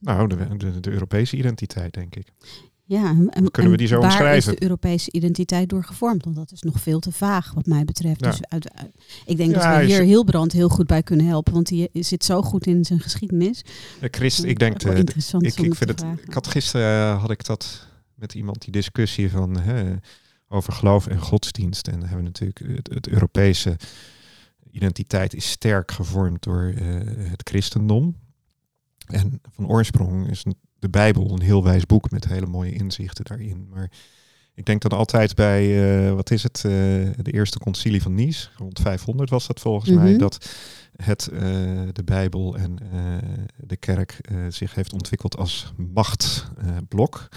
[0.00, 2.32] Nou, de, de, de Europese identiteit, denk ik.
[2.88, 4.52] Ja, en, en- Kunnen we die zo waar omschrijven?
[4.52, 6.24] is de Europese identiteit door gevormd?
[6.24, 8.24] Want dat is nog veel te vaag wat mij betreft.
[8.24, 8.30] Ja.
[8.30, 8.94] Dus uit, uit-
[9.24, 11.52] ik denk Ja, dat we is- hier Hilbrand heel goed bij kunnen helpen.
[11.52, 13.64] Want die zit zo goed in zijn geschiedenis.
[14.00, 16.04] Eh, Christ, ik denk, is de, ik, ik vind het.
[16.26, 19.94] Ik had gisteren eh, had ik dat met iemand die discussie van hè,
[20.48, 21.86] over geloof en godsdienst.
[21.88, 23.76] En dan hebben we natuurlijk het, het Europese
[24.70, 26.84] identiteit is sterk gevormd door eh,
[27.30, 28.16] het christendom.
[29.06, 30.44] En van oorsprong is
[30.78, 33.68] de Bijbel een heel wijs boek met hele mooie inzichten daarin.
[33.70, 33.90] Maar
[34.54, 35.62] ik denk dan altijd bij,
[36.06, 36.62] eh, wat is het, eh,
[37.22, 40.18] de eerste concilie van Nice, rond 500 was dat volgens mij, Mhm.
[40.18, 40.50] dat
[40.96, 41.40] het, eh,
[41.92, 42.76] de Bijbel en
[43.56, 47.28] de kerk zich heeft ontwikkeld als machtblok.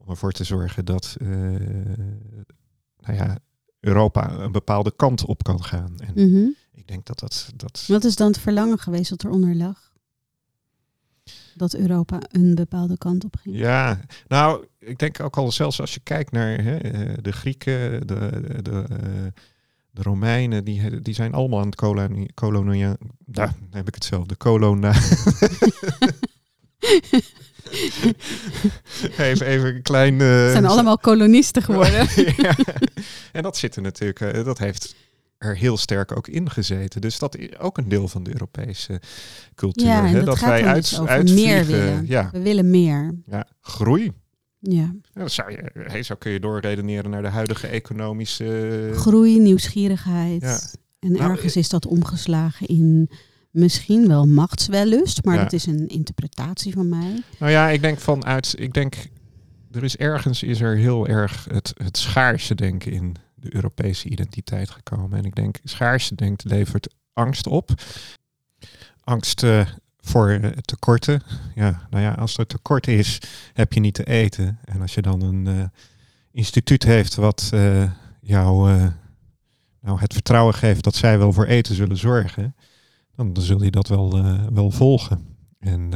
[0.00, 1.16] om ervoor te zorgen dat
[3.00, 3.38] nou ja,
[3.80, 5.94] Europa een bepaalde kant op kan gaan.
[6.00, 6.48] En Mhm.
[6.72, 7.50] ik denk dat dat...
[7.56, 9.87] dat Wat is dan het verlangen geweest dat eronder lag?
[11.58, 13.56] Dat Europa een bepaalde kant op ging.
[13.56, 18.06] Ja, nou, ik denk ook al zelfs als je kijkt naar hè, eh, de Grieken,
[18.06, 18.96] de, de, de, eh,
[19.90, 24.36] de Romeinen, die, die zijn allemaal aan het kolonia, daar heb ik het zelf, de
[24.36, 24.92] kolona.
[29.18, 30.20] even, even een klein...
[30.20, 32.06] Het zijn allemaal kolonisten geworden.
[32.46, 32.56] ja.
[33.32, 34.94] En dat zit er natuurlijk, dat heeft
[35.38, 37.00] er heel sterk ook in gezeten.
[37.00, 39.00] Dus dat is ook een deel van de Europese
[39.54, 39.86] cultuur.
[39.86, 41.46] Ja, hè, dat, wij uit, dus uitvliegen.
[41.54, 42.06] meer willen.
[42.06, 43.14] Ja, We willen meer.
[43.26, 44.12] ja, groei.
[44.60, 44.94] Ja.
[45.24, 48.90] Zou je, hey, zo kun je doorredeneren naar de huidige economische.
[48.94, 50.40] Groei, nieuwsgierigheid.
[50.42, 50.58] Ja.
[50.98, 53.10] En Nou, ergens is dat omgeslagen in
[53.50, 55.42] misschien wel machtswellust, maar Ja.
[55.42, 57.22] dat is een interpretatie van mij.
[57.38, 58.54] Nou ja, ik denk vanuit.
[58.58, 58.94] Ik denk.
[59.72, 63.14] Er is ergens is er heel erg het, het schaarse denken in
[63.48, 65.18] de Europese identiteit gekomen.
[65.18, 67.70] En ik denk, schaarse denken levert angst op.
[69.00, 71.22] Angst eh, voor eh, tekorten.
[71.54, 73.18] Ja, nou ja, als er tekort is,
[73.52, 74.58] heb je niet te eten.
[74.64, 75.64] En als je dan een eh,
[76.30, 77.50] instituut heeft wat
[78.20, 78.70] jou
[79.80, 82.54] nou, het vertrouwen geeft dat zij wel voor eten zullen zorgen,
[83.14, 85.36] dan, dan zul je dat wel, wel volgen.
[85.58, 85.90] En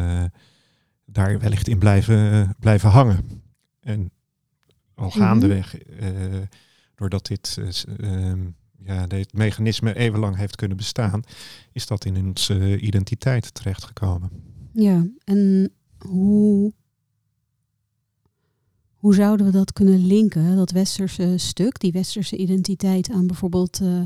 [1.05, 3.43] daar wellicht in blijven, blijven hangen.
[3.81, 4.11] En
[4.95, 5.19] al Mhm.
[5.19, 5.77] gaandeweg,
[7.03, 8.51] doordat dit, eh, ehm,
[8.85, 11.23] ja, dit mechanisme even lang heeft kunnen bestaan,
[11.73, 14.31] is dat in onze identiteit terechtgekomen.
[14.73, 16.73] Ja, en hoe,
[18.95, 24.03] hoe zouden we dat kunnen linken, dat westerse stuk, die westerse identiteit, aan bijvoorbeeld eh,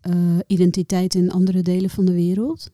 [0.00, 2.70] eh, identiteit in andere delen van de wereld?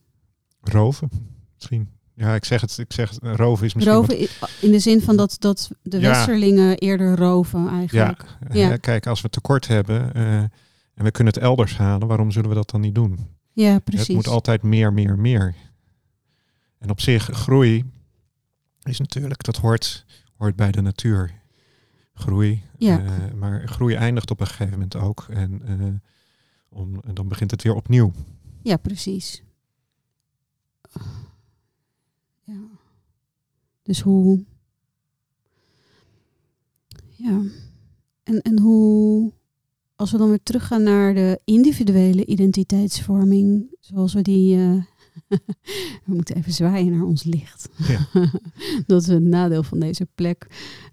[0.60, 1.10] Roven,
[1.54, 1.88] misschien.
[2.20, 4.18] Ja, ik zeg het, ik zeg het, roven is misschien Roven
[4.60, 6.08] in de zin van dat, dat de Ja.
[6.08, 8.24] westerlingen eerder roven eigenlijk.
[8.48, 8.70] Ja, Ja.
[8.72, 10.38] eh, kijk, als we tekort hebben eh,
[10.94, 13.18] en we kunnen het elders halen, waarom zullen we dat dan niet doen?
[13.52, 14.14] Ja, Het precies.
[14.14, 15.54] moet altijd meer, meer, meer.
[16.78, 17.84] En op zich, groei
[18.82, 20.04] is natuurlijk, dat hoort,
[20.36, 21.32] hoort bij de natuur.
[22.14, 22.62] Groei.
[22.78, 22.98] Ja.
[23.04, 25.26] eh, maar groei eindigt op een gegeven moment ook.
[25.30, 26.02] En,
[26.68, 28.12] om, en dan begint het weer opnieuw.
[28.62, 29.42] Ja, precies.
[33.90, 34.44] Dus hoe.
[37.10, 37.42] Ja.
[38.22, 39.32] En, en hoe.
[39.96, 44.82] Als we dan weer teruggaan naar de individuele identiteitsvorming, zoals we die eh,
[46.04, 47.68] We moeten even zwaaien naar ons licht.
[47.76, 48.08] Ja.
[48.86, 50.46] dat is het nadeel van deze plek.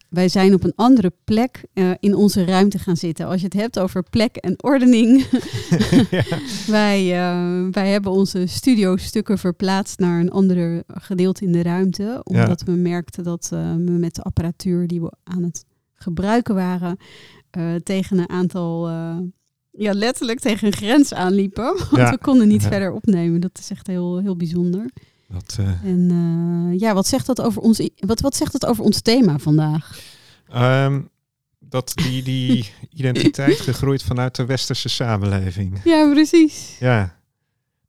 [0.10, 3.26] Wij zijn op een andere plek eh, in onze ruimte gaan zitten.
[3.26, 5.26] Als je het hebt over plek en ordening.
[6.12, 6.24] ja.
[6.68, 12.22] wij, eh, wij hebben onze studiostukken verplaatst naar een andere gedeelte in de ruimte.
[12.24, 15.66] Omdat we merkten dat eh, we met de apparatuur die we aan het
[15.96, 16.98] gebruiken waren...
[17.84, 18.90] tegen een aantal...
[19.72, 21.64] ja, letterlijk tegen een grens aanliepen.
[21.92, 22.10] Want Ja.
[22.12, 23.40] we konden niet verder opnemen.
[23.42, 24.90] Dat is echt heel, heel bijzonder.
[25.28, 26.08] Dat, eh, En
[26.74, 30.00] eh, ja, wat zegt, dat over ons, wat, wat zegt dat over ons thema vandaag?
[30.50, 31.02] ehm,
[31.60, 35.82] dat die, die identiteit gegroeid vanuit de westerse samenleving.
[35.84, 36.76] Ja, precies.
[36.80, 37.16] Ja.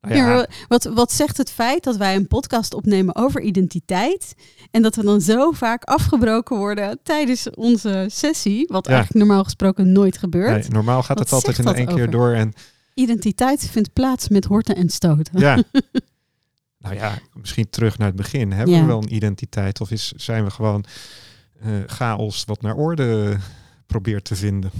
[0.00, 3.40] Nou Ja, ja, wa- wat, wat zegt het feit dat wij een podcast opnemen over
[3.40, 4.34] identiteit
[4.70, 8.92] en dat we dan zo vaak afgebroken worden tijdens onze sessie, wat Ja.
[8.92, 10.60] eigenlijk normaal gesproken nooit gebeurt.
[10.60, 12.32] nee, normaal gaat het altijd in één keer door.
[12.32, 12.52] En
[12.94, 15.40] Identiteit vindt plaats met horten en stoten.
[15.40, 15.62] ja.
[16.78, 18.52] nou ja, misschien terug naar het begin.
[18.52, 18.80] Hebben Ja.
[18.80, 20.84] we wel een identiteit of is, zijn we gewoon
[21.60, 23.36] eh, chaos wat naar orde
[23.86, 24.70] probeert te vinden?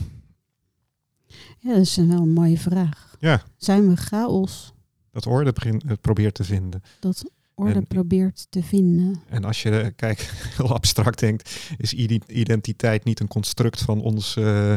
[1.58, 3.16] Ja, dat is een wel een mooie vraag.
[3.18, 3.42] Ja.
[3.56, 4.72] Zijn we chaos
[5.12, 5.52] Dat orde
[5.87, 6.82] het probeert te vinden.
[7.00, 9.20] dat orde En- probeert te vinden?
[9.28, 10.18] En als je, eh, kijk,
[10.56, 14.74] heel abstract denkt, is ide- identiteit niet een construct van ons eh,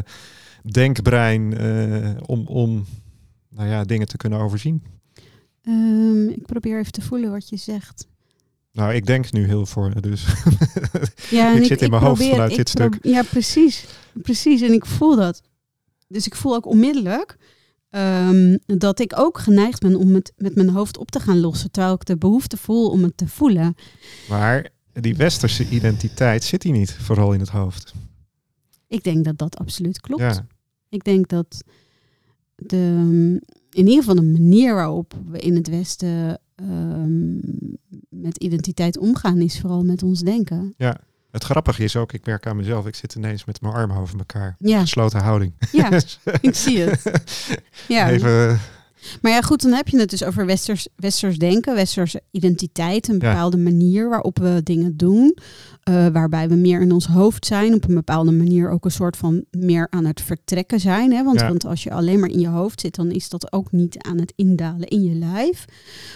[0.70, 2.84] denkbrein eh, om, om
[3.48, 4.82] nou ja, dingen te kunnen overzien.
[5.62, 8.06] Ehm, ik probeer even te voelen wat je zegt.
[8.72, 10.26] Nou, ik denk nu heel voor, dus
[11.30, 12.98] Ja, Ik zit in mijn hoofd probeer- vanuit dit stuk.
[13.02, 13.84] Ja, precies.
[14.22, 14.60] Precies.
[14.60, 15.42] En ik voel dat.
[16.08, 17.36] Dus ik voel ook onmiddellijk
[17.90, 21.70] ehm, dat ik ook geneigd ben om het met mijn hoofd op te gaan lossen.
[21.70, 23.74] Terwijl ik de behoefte voel om het te voelen.
[24.28, 27.92] maar die westerse identiteit zit hier niet, vooral in het hoofd.
[28.88, 30.22] Ik denk dat dat absoluut klopt.
[30.22, 30.46] Ja,
[30.88, 31.62] Ik denk dat
[32.56, 33.40] de,
[33.74, 37.34] in ieder geval de manier waarop we in het Westen ehm,
[38.08, 40.74] met identiteit omgaan, is vooral met ons denken.
[41.30, 44.18] het grappige is ook, ik werk aan mezelf, ik zit ineens met mijn armen over
[44.18, 44.56] elkaar.
[44.58, 45.52] Ja, Gesloten houding.
[45.72, 45.90] ja
[46.40, 47.02] ik zie het.
[47.88, 48.10] Ja.
[48.10, 48.60] Even,
[49.22, 53.14] Maar ja, goed, dan heb je het dus over westers, westers denken, westerse identiteit, een
[53.14, 53.18] Ja.
[53.20, 55.36] bepaalde manier waarop we dingen doen,
[55.82, 59.16] eh, waarbij we meer in ons hoofd zijn, op een bepaalde manier ook een soort
[59.16, 61.12] van meer aan het vertrekken zijn.
[61.12, 61.24] Hè?
[61.24, 61.48] Want, Ja.
[61.48, 64.18] want als je alleen maar in je hoofd zit, dan is dat ook niet aan
[64.18, 65.64] het indalen in je lijf.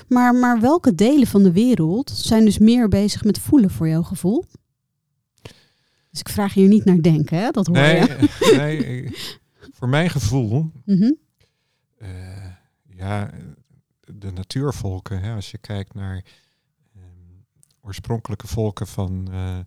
[0.08, 4.02] Maar, maar welke delen van de wereld zijn dus meer bezig met voelen voor jouw
[4.02, 4.44] gevoel?
[6.10, 7.50] Dus ik vraag hier niet naar denken, hè?
[7.50, 8.54] dat hoor nee, je.
[8.56, 9.10] nee,
[9.72, 11.12] voor mijn gevoel Mhm.
[11.98, 12.08] Eh,
[12.96, 13.30] ja,
[14.00, 16.24] de natuurvolken, hè, als je kijkt naar
[16.94, 17.04] ehm,
[17.80, 19.58] oorspronkelijke volken van eh,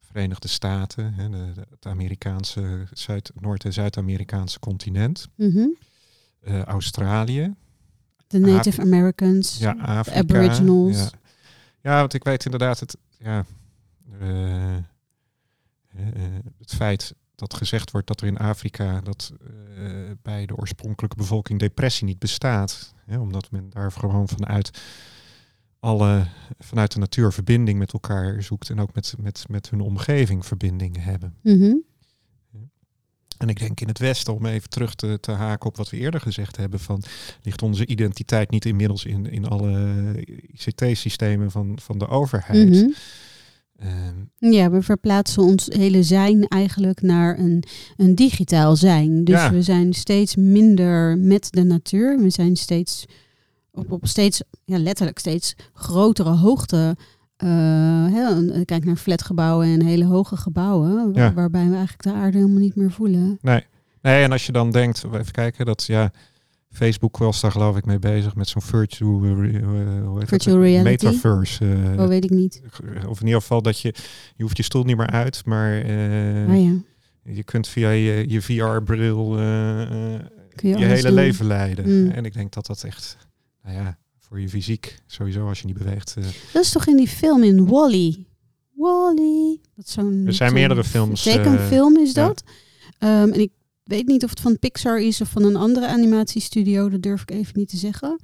[0.00, 5.66] Verenigde Staten, hè, de, de- het Amerikaanse, Zuid, Noord- en Zuid-Amerikaanse continent, Mhm.
[6.40, 7.54] eh, Australië,
[8.26, 10.18] De Native Americans, ja, de Afrika.
[10.18, 10.96] Aboriginals.
[10.98, 11.10] Ja.
[11.80, 13.44] ja, want ik weet inderdaad het, ja,
[16.58, 19.32] het feit dat gezegd wordt dat er in Afrika dat
[19.76, 19.84] eh,
[20.22, 24.70] bij de oorspronkelijke bevolking depressie niet bestaat, hè, omdat men daar gewoon vanuit
[25.80, 26.26] alle
[26.58, 31.00] vanuit de natuur verbinding met elkaar zoekt en ook met, met, met hun omgeving verbindingen
[31.00, 31.34] hebben.
[31.42, 31.74] Mhm.
[33.38, 35.96] En ik denk in het Westen, om even terug te, te haken op wat we
[35.96, 37.02] eerder gezegd hebben, van
[37.42, 40.14] ligt onze identiteit niet inmiddels in, in alle
[40.52, 42.68] ICT-systemen van, van de overheid.
[42.68, 42.90] Mhm.
[43.78, 47.62] Ehm, Ja, we verplaatsen ons hele zijn eigenlijk naar een,
[47.96, 49.24] een digitaal zijn.
[49.24, 49.50] Dus Ja.
[49.50, 52.18] we zijn steeds minder met de natuur.
[52.18, 53.04] We zijn steeds
[53.72, 56.96] op, op steeds, ja, letterlijk steeds grotere hoogte.
[57.36, 57.48] eh,
[58.30, 61.32] een- kijk naar flatgebouwen en hele hoge gebouwen, Ja.
[61.32, 63.38] waarbij we eigenlijk de aarde helemaal niet meer voelen.
[63.42, 63.64] nee.
[64.02, 66.10] nee, en als je dan denkt, even kijken, dat ja,
[66.76, 70.82] Facebook was daar geloof ik mee bezig met zo'n virtual, eh, eh, reality?
[70.82, 71.64] metaverse.
[71.94, 72.62] eh, oh, weet ik niet.
[73.08, 73.94] of in ieder geval dat je,
[74.36, 76.74] je hoeft je stoel niet meer uit, maar eh, ah ja,
[77.22, 79.82] je kunt via je, je VR-bril eh,
[80.14, 80.20] eh,
[80.56, 81.14] je, je, hele doen.
[81.14, 82.02] leven leiden.
[82.04, 82.10] Mm.
[82.10, 83.16] En ik denk dat dat echt,
[83.62, 86.14] nou ja, voor je fysiek sowieso als je niet beweegt.
[86.18, 88.26] eh, Dat is toch in die film in Wally?
[88.74, 89.60] Wally.
[89.74, 90.22] Dat is zo'n.
[90.26, 92.26] Er zijn meerdere films, Tekenfilm is ja.
[92.26, 92.42] dat.
[92.98, 93.50] Ehm, en ik
[93.86, 96.88] weet niet of het van Pixar is of van een andere animatiestudio.
[96.88, 98.20] Dat durf ik even niet te zeggen.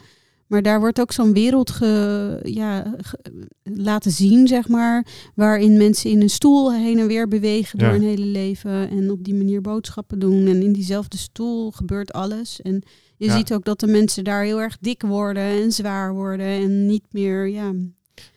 [0.46, 3.18] Maar daar wordt ook zo'n wereld ge, ja, ge-
[3.62, 5.06] laten zien, zeg maar.
[5.34, 8.90] Waarin mensen in een stoel heen en weer bewegen door hun hele leven.
[8.90, 10.46] En op die manier boodschappen doen.
[10.46, 12.60] En in diezelfde stoel gebeurt alles.
[12.62, 12.82] En
[13.16, 13.36] je Ja.
[13.36, 16.46] ziet ook dat de mensen daar heel erg dik worden en zwaar worden.
[16.46, 17.72] En niet meer, ja,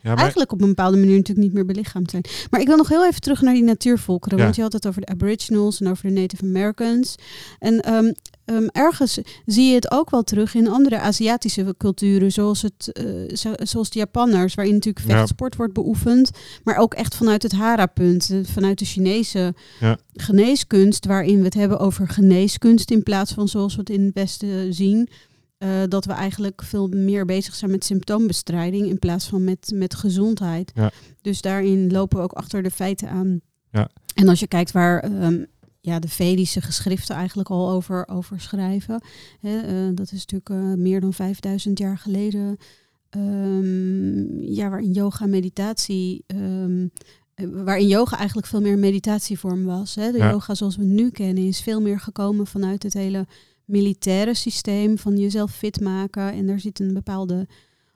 [0.02, 2.24] Ja, maar, eigenlijk op een bepaalde manier natuurlijk niet meer belichaamd zijn.
[2.50, 4.38] Maar ik wil nog heel even terug naar die natuurvolkeren.
[4.38, 4.44] Ja.
[4.44, 7.16] Want je had het over de Aboriginals en over de Native Americans.
[7.60, 8.12] En ehm,
[8.46, 12.32] ehm, ergens zie je het ook wel terug in andere Aziatische culturen.
[12.32, 15.16] Zoals, het, eh, zo- zoals de Japanners, waarin natuurlijk Ja.
[15.18, 16.30] vechtsport wordt beoefend.
[16.64, 18.30] Maar ook echt vanuit het Hara-punt.
[18.30, 19.98] eh, Vanuit de Chinese Ja.
[20.14, 21.06] geneeskunst.
[21.06, 24.74] Waarin we het hebben over geneeskunst in plaats van zoals we het in het Westen
[24.74, 25.10] zien.
[25.66, 29.96] Eh, dat we eigenlijk veel meer bezig zijn met symptoombestrijding in plaats van met, met
[29.96, 30.72] gezondheid.
[30.76, 30.92] Ja.
[31.22, 33.40] Dus daarin lopen we ook achter de feiten aan.
[33.72, 33.90] Ja.
[34.16, 35.44] En als je kijkt waar ehm,
[35.82, 39.02] ja, de Vedische geschriften eigenlijk al over, over schrijven.
[39.40, 42.58] Hè, eh, dat is natuurlijk eh, meer dan 5000 jaar geleden.
[43.10, 46.24] ehm, ja, waarin yoga meditatie.
[46.28, 46.88] ehm,
[47.36, 49.96] eh, waarin yoga eigenlijk veel meer een meditatievorm was.
[49.96, 50.12] Hè.
[50.12, 50.30] De Ja.
[50.32, 53.28] yoga zoals we het nu kennen is veel meer gekomen vanuit het hele
[53.66, 56.32] militaire systeem van jezelf fit maken.
[56.34, 57.48] En daar zit een bepaalde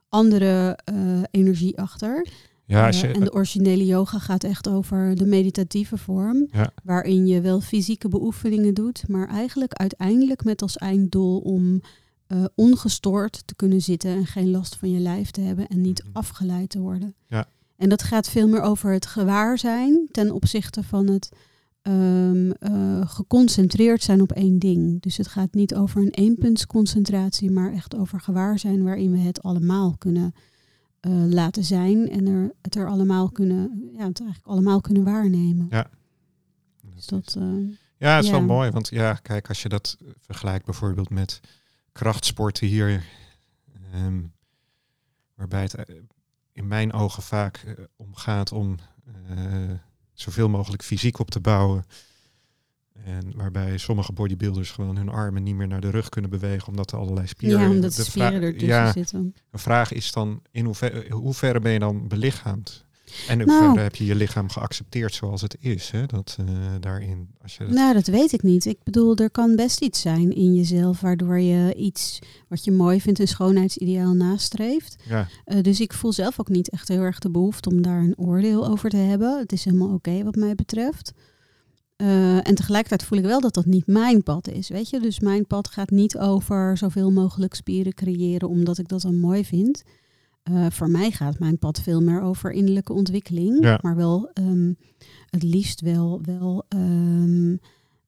[0.10, 0.95] andere eh,
[1.32, 2.27] energie achter.
[2.65, 6.71] ja, als Eh, en de originele yoga gaat echt over de meditatieve vorm, Ja.
[6.84, 11.82] waarin je wel fysieke beoefeningen doet, maar eigenlijk uiteindelijk met als einddoel om
[12.27, 16.03] eh, ongestoord te kunnen zitten en geen last van je lijf te hebben en niet
[16.03, 16.17] Mhm.
[16.17, 17.13] afgeleid te worden.
[17.27, 17.47] Ja.
[17.77, 21.29] En dat gaat veel meer over het gewaar zijn ten opzichte van het
[21.89, 25.02] ehm, eh, geconcentreerd zijn op één ding.
[25.02, 29.41] Dus het gaat niet over een eenpuntsconcentratie, maar echt over gewaar zijn waarin we het
[29.43, 30.34] allemaal kunnen
[30.99, 35.67] eh, laten zijn en er, het er allemaal kunnen, ja, het eigenlijk allemaal kunnen waarnemen.
[36.95, 37.43] Dus dat, eh,
[37.97, 38.45] Ja, het is wel Ja.
[38.45, 38.71] mooi.
[38.71, 41.39] Want ja, kijk, als je dat vergelijkt bijvoorbeeld met
[41.91, 43.04] krachtsporten hier.
[43.93, 44.21] ehm,
[45.36, 45.75] waarbij het
[46.52, 48.75] in mijn ogen vaak omgaat om
[50.21, 51.86] zoveel mogelijk fysiek op te bouwen.
[53.03, 56.91] En waarbij sommige bodybuilders gewoon hun armen niet meer naar de rug kunnen bewegen, omdat
[56.91, 57.62] er allerlei spieren...
[57.62, 59.36] ja, omdat de spieren ertussen Ja, zitten.
[59.51, 62.86] de vraag is dan, in hoeverre, hoeverre ben je dan belichaamd?
[63.27, 63.59] En in Nou.
[63.59, 65.89] hoeverre heb je je lichaam geaccepteerd zoals het is?
[65.91, 66.05] Hè?
[66.05, 66.45] Dat, eh,
[66.79, 68.65] daarin, als je dat Nou, dat weet ik niet.
[68.65, 73.01] Ik bedoel, er kan best iets zijn in jezelf waardoor je iets wat je mooi
[73.01, 74.95] vindt, een schoonheidsideaal nastreeft.
[75.07, 77.99] ja, Eh, dus ik voel zelf ook niet echt heel erg de behoefte om daar
[78.01, 79.39] een oordeel over te hebben.
[79.39, 81.13] Het is helemaal oké wat mij betreft.
[81.95, 84.99] Eh, en tegelijkertijd voel ik wel dat dat niet mijn pad is, weet je.
[84.99, 89.45] Dus mijn pad gaat niet over zoveel mogelijk spieren creëren, omdat ik dat dan mooi
[89.45, 89.83] vind.
[90.49, 93.79] Eh, voor mij gaat mijn pad veel meer over innerlijke ontwikkeling, Ja.
[93.81, 94.73] maar wel ehm,
[95.29, 97.55] het liefst wel, wel ehm,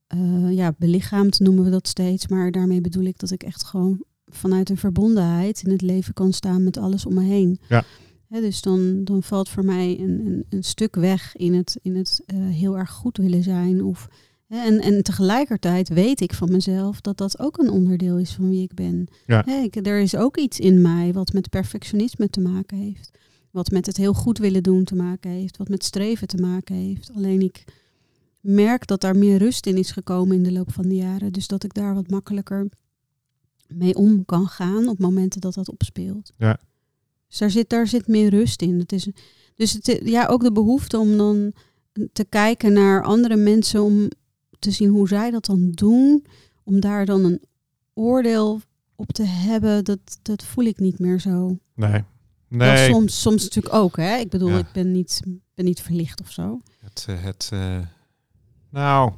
[0.07, 2.27] eh, ja, belichaamd noemen we dat steeds.
[2.27, 6.33] Maar daarmee bedoel ik dat ik echt gewoon vanuit een verbondenheid in het leven kan
[6.33, 7.59] staan met alles om me heen.
[7.69, 7.83] Ja.
[8.29, 12.21] Dus dan, dan valt voor mij een, een, een stuk weg in het, in het
[12.25, 13.83] eh, heel erg goed willen zijn.
[13.83, 14.07] Of,
[14.59, 18.61] en, en tegelijkertijd weet ik van mezelf dat dat ook een onderdeel is van wie
[18.61, 19.07] ik ben.
[19.25, 19.43] Ja.
[19.45, 23.17] Hè, ik, er is ook iets in mij wat met perfectionisme te maken heeft.
[23.51, 25.57] Wat met het heel goed willen doen te maken heeft.
[25.57, 27.11] Wat met streven te maken heeft.
[27.15, 27.63] Alleen ik
[28.39, 31.33] merk dat daar meer rust in is gekomen in de loop van de jaren.
[31.33, 32.69] Dus dat ik daar wat makkelijker
[33.67, 36.31] mee om kan gaan op momenten dat dat opspeelt.
[36.37, 36.59] Ja.
[37.27, 38.79] Dus daar zit, daar zit meer rust in.
[38.79, 39.07] Het is,
[39.55, 41.53] dus het, ja, ook de behoefte om dan
[42.13, 44.07] te kijken naar andere mensen om
[44.61, 46.25] te zien hoe zij dat dan doen.
[46.63, 47.41] Om daar dan een
[47.93, 48.61] oordeel
[48.95, 51.57] op te hebben, dat, dat voel ik niet meer zo.
[51.75, 52.03] nee.
[52.47, 54.15] Wel Nee, soms, soms natuurlijk ook, hè.
[54.17, 54.57] Ik bedoel, Ja.
[54.57, 55.21] ik ben niet,
[55.53, 56.61] ben niet verlicht of zo.
[56.79, 57.79] het, eh, het eh,
[58.69, 59.11] nou...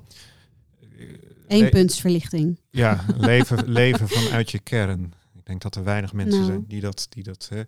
[0.97, 1.08] eh,
[1.47, 2.60] Eén le- puntsverlichting.
[2.69, 5.13] Ja, leven, leven vanuit je kern.
[5.36, 6.51] Ik denk dat er weinig mensen Nou.
[6.51, 7.06] zijn die dat...
[7.10, 7.62] Die dat hè.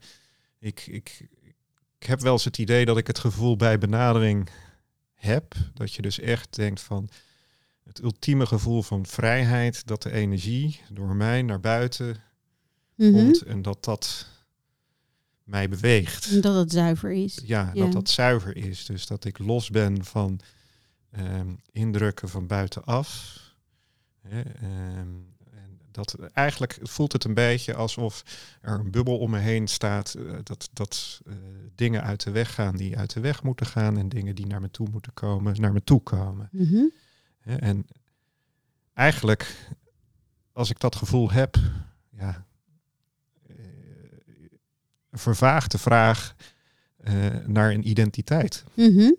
[0.60, 1.28] ik, ik,
[2.00, 4.50] ik heb wel eens het idee dat ik het gevoel bij benadering
[5.14, 5.56] heb.
[5.74, 7.10] Dat je dus echt denkt van...
[7.88, 12.16] Het ultieme gevoel van vrijheid, dat de energie door mij naar buiten
[12.96, 13.12] Mhm.
[13.12, 14.28] komt en dat dat
[15.44, 16.42] mij beweegt.
[16.44, 17.42] Dat het zuiver is.
[17.46, 17.84] Ja, Ja.
[17.84, 18.86] dat dat zuiver is.
[18.86, 20.40] Dus dat ik los ben van
[21.12, 23.40] ehm, indrukken van buitenaf.
[24.22, 25.08] Hè, ehm,
[25.52, 28.24] en dat eigenlijk voelt het een beetje alsof
[28.62, 30.14] er een bubbel om me heen staat.
[30.14, 31.34] eh, dat dat eh,
[31.76, 33.98] dingen uit de weg gaan die uit de weg moeten gaan.
[33.98, 36.50] En dingen die naar me toe moeten komen, naar me toe komen.
[36.52, 36.90] Hè,
[37.46, 37.86] en
[38.94, 39.68] eigenlijk,
[40.52, 41.58] als ik dat gevoel heb,
[42.18, 42.46] ja,
[43.48, 43.56] eh,
[45.12, 46.36] vervaagt de vraag
[46.98, 47.14] eh,
[47.46, 48.64] naar een identiteit.
[48.74, 49.12] Mhm.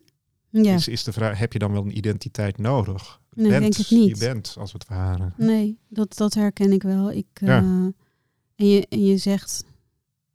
[0.51, 3.21] Ja, Is, is de vraag, heb je dan wel een identiteit nodig?
[3.35, 4.19] Nee, ik denk Je niet.
[4.19, 5.33] bent, als het ware.
[5.37, 7.13] nee, dat, dat herken ik wel.
[7.13, 7.59] Ik, Ja.
[7.59, 7.65] eh,
[8.57, 9.65] en, je, en je zegt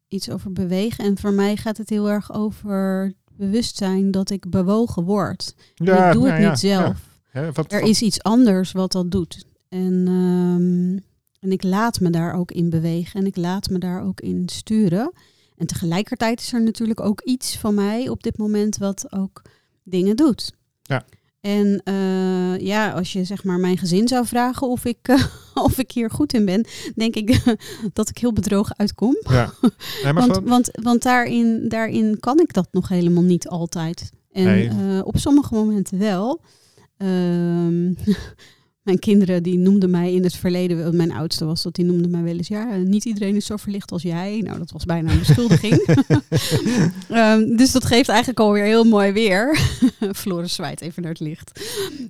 [0.08, 1.06] iets over bewegen.
[1.06, 5.56] En voor mij gaat het heel erg over bewustzijn dat ik bewogen word.
[5.76, 7.11] En ik doe het nou ja, niet zelf.
[7.34, 7.40] Ja.
[7.42, 9.46] Hè, wat- Er wat- is iets anders wat dat doet.
[9.70, 10.98] En, ehm,
[11.40, 14.44] en ik laat me daar ook in bewegen en ik laat me daar ook in
[14.46, 15.12] sturen.
[15.58, 19.42] En tegelijkertijd is er natuurlijk ook iets van mij op dit moment wat ook
[19.84, 20.52] dingen doet.
[20.82, 21.06] Ja.
[21.42, 25.26] En eh, ja, als je zeg maar mijn gezin zou vragen of ik, eh,
[25.66, 26.66] of ik hier goed in ben,
[26.96, 27.44] denk ik
[27.94, 29.18] dat ik heel bedrogen uitkom.
[29.30, 29.54] Ja.
[30.04, 34.12] Nee, Want, want, want daarin, daarin kan ik dat nog helemaal niet altijd.
[34.32, 34.68] En Nee.
[34.68, 36.42] eh, op sommige momenten wel.
[37.02, 37.93] Ehm,
[38.88, 42.24] mijn kinderen die noemden mij in het verleden, mijn oudste was dat, die noemde mij
[42.24, 44.41] wel eens, ja, niet iedereen is zo verlicht als jij.
[44.43, 45.86] Nou, dat was bijna een beschuldiging.
[47.10, 49.60] Ehm, dus dat geeft eigenlijk alweer heel mooi weer.
[50.16, 51.60] Floris zwaait even naar het licht.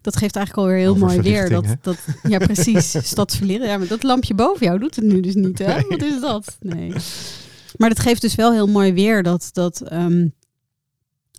[0.01, 1.49] Dat geeft eigenlijk alweer heel Over mooi weer.
[1.49, 2.95] Dat, dat, ja, precies.
[3.03, 3.69] Stadsverlichting.
[3.71, 5.73] Ja, maar dat lampje boven jou doet het nu dus niet, hè?
[5.73, 5.85] Nee.
[5.87, 6.57] Wat is dat?
[6.59, 6.93] Nee.
[7.77, 10.27] Maar dat geeft dus wel heel mooi weer dat, dat, ehm,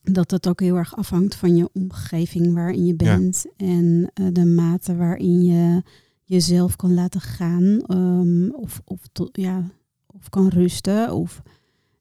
[0.03, 3.16] dat het ook heel erg afhangt van je omgeving waarin je Ja.
[3.16, 3.44] bent.
[3.57, 5.82] En eh, de mate waarin je
[6.24, 7.80] jezelf kan laten gaan.
[7.86, 9.00] ehm, of, of,
[9.32, 9.70] ja,
[10.07, 11.12] of kan rusten.
[11.14, 11.42] Of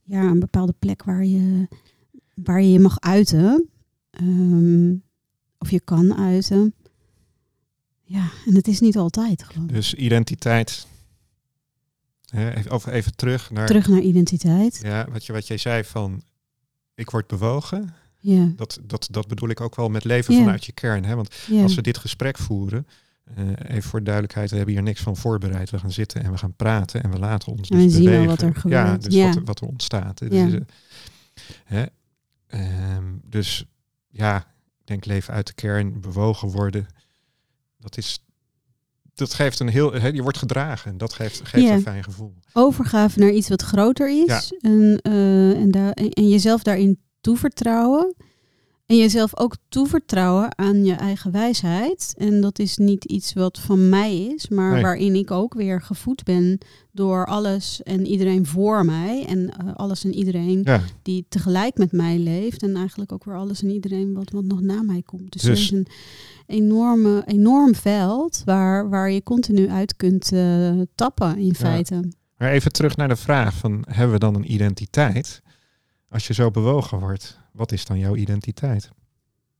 [0.03, 1.67] ja, een bepaalde plek waar je
[2.35, 3.69] waar je, je mag uiten.
[4.11, 4.95] Ehm,
[5.57, 6.73] of je kan uiten.
[8.03, 9.73] Ja, en het is niet altijd geloof ik.
[9.73, 10.87] Dus identiteit.
[12.25, 14.79] Hè, of even terug naar Terug naar identiteit.
[14.83, 16.21] ja, wat, je, wat jij zei van
[17.01, 17.93] ik word bewogen.
[18.17, 20.39] Ja, Dat, dat, dat bedoel ik ook wel met leven Ja.
[20.39, 21.03] vanuit je kern.
[21.05, 21.15] Hè?
[21.15, 21.61] Want ja.
[21.61, 22.87] als we dit gesprek voeren,
[23.35, 25.69] eh, even voor duidelijkheid, we hebben hier niks van voorbereid.
[25.69, 28.27] We gaan zitten en we gaan praten en we laten ons En dus zien bewegen.
[28.27, 29.03] wat er Ja, gebeurt.
[29.03, 29.33] dus Ja.
[29.33, 30.17] Wat, wat er ontstaat.
[30.17, 30.47] Dus, Ja.
[30.47, 30.61] eh,
[31.65, 31.85] hè?
[32.47, 33.65] Ehm, dus
[34.09, 34.37] ja,
[34.79, 36.87] ik denk leven uit de kern, bewogen worden.
[37.79, 38.23] Dat is,
[39.13, 40.97] dat geeft een heel, je wordt gedragen.
[40.97, 42.33] Dat geeft, geeft een fijn gevoel.
[42.53, 44.25] Overgave naar iets wat groter is.
[44.25, 44.41] Ja.
[44.61, 48.15] En, eh, en, daar en, en jezelf daarin toevertrouwen.
[48.91, 52.13] En jezelf ook toevertrouwen aan je eigen wijsheid.
[52.17, 54.81] En dat is niet iets wat van mij is, maar Nee.
[54.81, 56.57] waarin ik ook weer gevoed ben
[56.91, 59.25] door alles en iedereen voor mij.
[59.27, 62.63] En eh, alles en iedereen Ja, die tegelijk met mij leeft.
[62.63, 65.31] En eigenlijk ook weer alles en iedereen wat, wat nog na mij komt.
[65.31, 65.87] Dus, Dus- er is een
[66.45, 72.09] enorme, enorm veld waar, waar je continu uit kunt eh, tappen in feite.
[72.37, 75.41] maar even terug naar de vraag van, hebben we dan een identiteit?
[76.09, 78.91] Als je zo bewogen wordt, wat is dan jouw identiteit?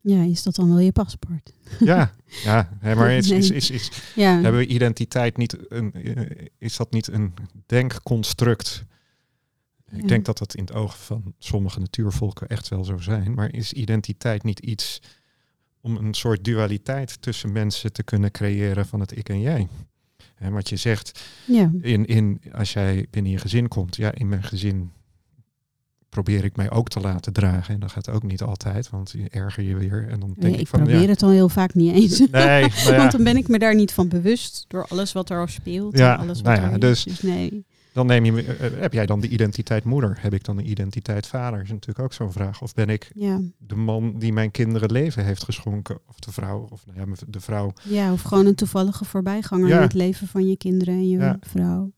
[0.02, 1.54] Ja, is dat dan wel je paspoort?
[1.80, 2.14] Ja,
[2.44, 6.92] ja maar is, is, is, is, Ja, hebben we identiteit niet een, eh, is dat
[6.92, 7.34] niet een
[7.66, 8.86] denkconstruct?
[9.92, 9.98] Ja.
[9.98, 13.34] Ik denk dat dat in het oog van sommige natuurvolken echt wel zo zijn.
[13.34, 15.02] Maar is identiteit niet iets
[15.82, 19.68] om een soort dualiteit tussen mensen te kunnen creëren van het ik en jij?
[20.36, 21.72] En wat je zegt, ja.
[21.82, 24.92] in, in, als jij binnen je gezin komt, ja, in mijn gezin
[26.12, 27.74] probeer ik mij ook te laten dragen.
[27.74, 30.08] En dat gaat ook niet altijd, want je erger je weer.
[30.10, 32.20] En dan denk Nee, ik ik van, probeer ja, het al heel vaak niet eens.
[32.20, 35.40] nee, ja, Want dan ben ik me daar niet van bewust door alles wat er
[35.40, 35.98] al speelt.
[35.98, 37.20] Ja, en alles wat nou ja, er dus- is.
[37.20, 37.66] Dus nee.
[37.94, 40.18] dan neem je, me- eh, heb jij dan de identiteit moeder?
[40.20, 41.62] Heb ik dan de identiteit vader?
[41.62, 42.62] Is natuurlijk ook zo'n vraag.
[42.62, 43.12] Of ben ik
[43.58, 46.00] de man die mijn kinderen leven heeft geschonken?
[46.08, 46.68] Of de vrouw?
[46.70, 47.74] Of nou ja, de vrouw.
[47.84, 49.76] ja, of gewoon een toevallige voorbijganger Ja.
[49.76, 51.38] in het leven van je kinderen en je Ja.
[51.42, 51.92] vrouw.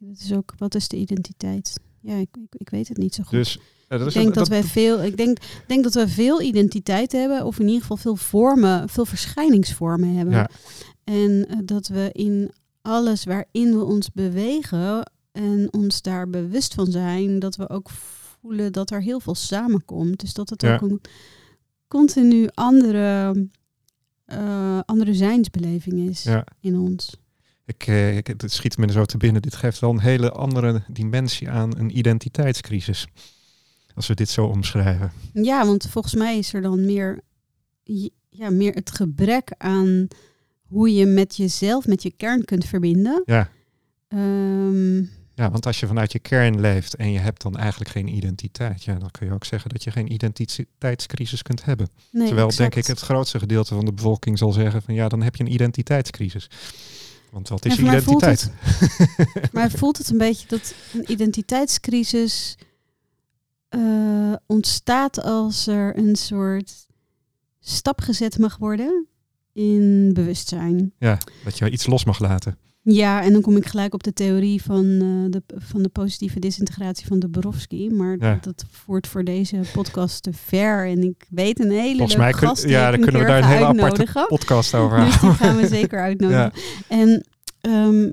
[0.00, 1.80] Dat is ook, wat is de identiteit?
[2.06, 3.32] Ja, ik, ik, ik weet het niet zo goed.
[3.32, 6.08] Dus eh, dat ik is denk een- dat, wij veel, ik denk, denk dat we
[6.08, 10.34] veel identiteit hebben, of in ieder geval veel vormen, veel verschijningsvormen hebben.
[10.34, 10.48] Ja,
[11.04, 12.50] En eh, dat we in
[12.82, 18.72] alles waarin we ons bewegen en ons daar bewust van zijn, dat we ook voelen
[18.72, 20.20] dat er heel veel samenkomt.
[20.20, 20.74] Dus dat het Ja.
[20.74, 21.00] ook een
[21.88, 23.34] continu andere,
[24.24, 26.26] eh, andere zijnsbeleving is
[26.60, 27.16] in ons.
[27.66, 29.42] Ik, eh, ik, het schiet me er zo te binnen.
[29.42, 33.06] Dit geeft wel een hele andere dimensie aan een identiteitscrisis.
[33.94, 35.12] Als we dit zo omschrijven.
[35.32, 37.20] Ja, want volgens mij is er dan meer,
[38.30, 40.08] ja, meer het gebrek aan
[40.62, 43.22] hoe je met jezelf, met je kern kunt verbinden.
[43.26, 43.50] Ja.
[44.08, 44.96] Ehm,
[45.34, 48.84] Ja, want als je vanuit je kern leeft en je hebt dan eigenlijk geen identiteit,
[48.84, 51.88] ja, dan kun je ook zeggen dat je geen identiteitscrisis kunt hebben.
[52.10, 52.72] nee, Terwijl exact.
[52.74, 55.44] denk ik het grootste gedeelte van de bevolking zal zeggen van ja, dan heb je
[55.44, 56.50] een identiteitscrisis.
[57.36, 58.50] Want wat is voelt identiteit?
[59.52, 62.56] Maar voelt het een beetje dat een identiteitscrisis
[63.68, 66.86] eh, ontstaat als er een soort
[67.60, 69.06] stap gezet mag worden
[69.52, 70.92] in bewustzijn?
[70.98, 72.58] ja, dat je iets los mag laten.
[72.88, 76.38] Ja, en dan kom ik gelijk op de theorie van, eh, de, van de positieve
[76.38, 77.90] disintegratie van de Borowski.
[77.90, 78.38] Maar Ja.
[78.40, 80.86] dat voert voor deze podcast te ver.
[80.86, 83.64] En ik weet een hele Volgens mij kun- ja, dan kunnen we daar een hele
[83.64, 84.26] aparte uitnodigen.
[84.26, 85.38] podcast over Dus die houden.
[85.46, 86.42] gaan we zeker uitnodigen.
[86.42, 86.52] Ja,
[86.88, 87.24] En
[87.60, 88.10] ehm,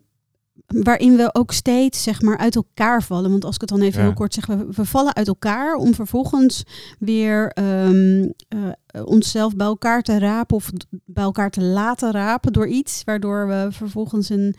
[0.68, 3.32] waarin we ook steeds zeg maar uit elkaar vallen.
[3.32, 4.06] Want als ik het dan even Ja.
[4.06, 6.64] heel kort zeg, we, we vallen uit elkaar om vervolgens
[7.00, 10.70] weer ehm, eh, onszelf bij elkaar te rapen of
[11.06, 14.56] bij elkaar te laten rapen door iets, waardoor we vervolgens een,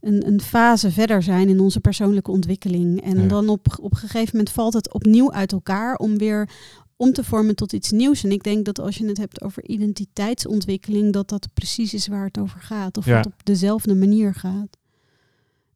[0.00, 3.02] een, een fase verder zijn in onze persoonlijke ontwikkeling.
[3.02, 3.26] En Ja.
[3.28, 6.48] dan op, op een gegeven moment valt het opnieuw uit elkaar om weer
[6.96, 8.24] om te vormen tot iets nieuws.
[8.24, 12.24] En ik denk dat als je het hebt over identiteitsontwikkeling, dat dat precies is waar
[12.24, 12.96] het over gaat.
[12.96, 13.16] Of Ja.
[13.16, 14.76] het op dezelfde manier gaat.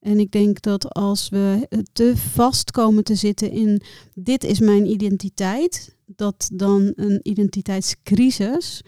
[0.01, 3.83] En ik denk dat als we te vast komen te zitten in
[4.15, 8.83] dit is mijn identiteit, dat dan een identiteitscrisis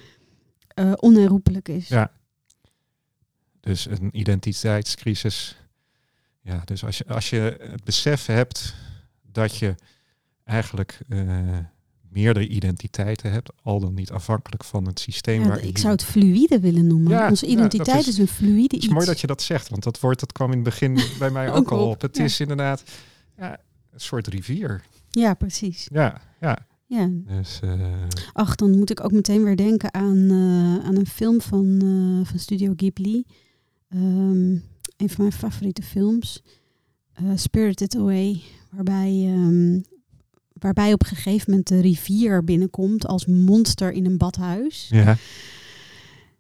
[0.69, 1.89] eh, onherroepelijk is.
[1.89, 2.13] Ja.
[3.61, 5.57] Dus een identiteitscrisis.
[6.41, 8.75] Ja, dus als je, als je het besef hebt
[9.23, 9.75] dat je
[10.45, 11.59] eigenlijk eh,
[12.13, 16.05] meerdere identiteiten hebt, al dan niet afhankelijk van het systeem Ja, waar ik zou het
[16.05, 17.11] fluïde willen noemen.
[17.13, 18.87] Ja, Onze identiteit is, is- een fluïde Het iets.
[18.87, 21.31] is mooi dat je dat zegt, want dat woord dat kwam in het begin bij
[21.31, 22.01] mij ook, Ook al op.
[22.01, 22.83] Het is inderdaad
[23.37, 23.57] een
[23.97, 24.85] soort rivier.
[25.11, 25.89] Ja, precies.
[25.93, 26.59] Ja, ja.
[26.87, 27.09] Ja.
[27.27, 27.81] Dus eh,
[28.33, 32.29] Ach, dan moet ik ook meteen weer denken aan, eh, aan een film van, eh,
[32.31, 33.25] van Studio Ghibli.
[33.89, 34.51] Ehm,
[34.97, 36.43] een van mijn favoriete films.
[37.35, 38.41] Spirited Away.
[38.71, 39.81] Waarbij, ehm,
[40.63, 44.87] waarbij op een gegeven moment de rivier binnenkomt als monster in een badhuis.
[44.91, 45.17] ja.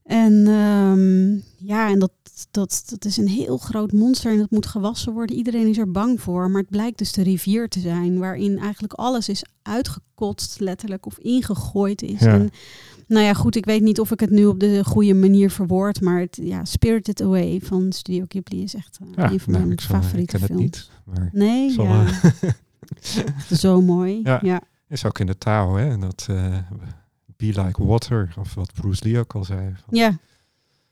[0.05, 1.33] En ehm,
[1.69, 2.13] ja, en dat,
[2.51, 5.37] dat, dat is een heel groot monster en dat moet gewassen worden.
[5.37, 6.51] Iedereen is er bang voor.
[6.51, 11.19] Maar het blijkt dus de rivier te zijn, waarin eigenlijk alles is uitgekotst, letterlijk, of
[11.19, 12.21] ingegooid is.
[12.21, 12.33] Ja.
[12.33, 12.51] En,
[13.07, 16.01] nou ja, goed, ik weet niet of ik het nu op de goede manier verwoord,
[16.01, 19.81] maar het, ja, Spirited Away van Studio Ghibli is echt ja een van nou, mijn
[19.81, 20.63] favoriete ken het films.
[20.63, 22.07] niet, maar Nee, ja,
[23.63, 24.21] zo mooi.
[24.25, 24.39] Ja.
[24.43, 24.61] Ja.
[24.89, 25.99] is ook in de taal, hè?
[25.99, 26.57] Dat eh,
[27.37, 29.75] be like water, of wat Bruce Lee ook al zei.
[29.75, 30.19] Van, ja.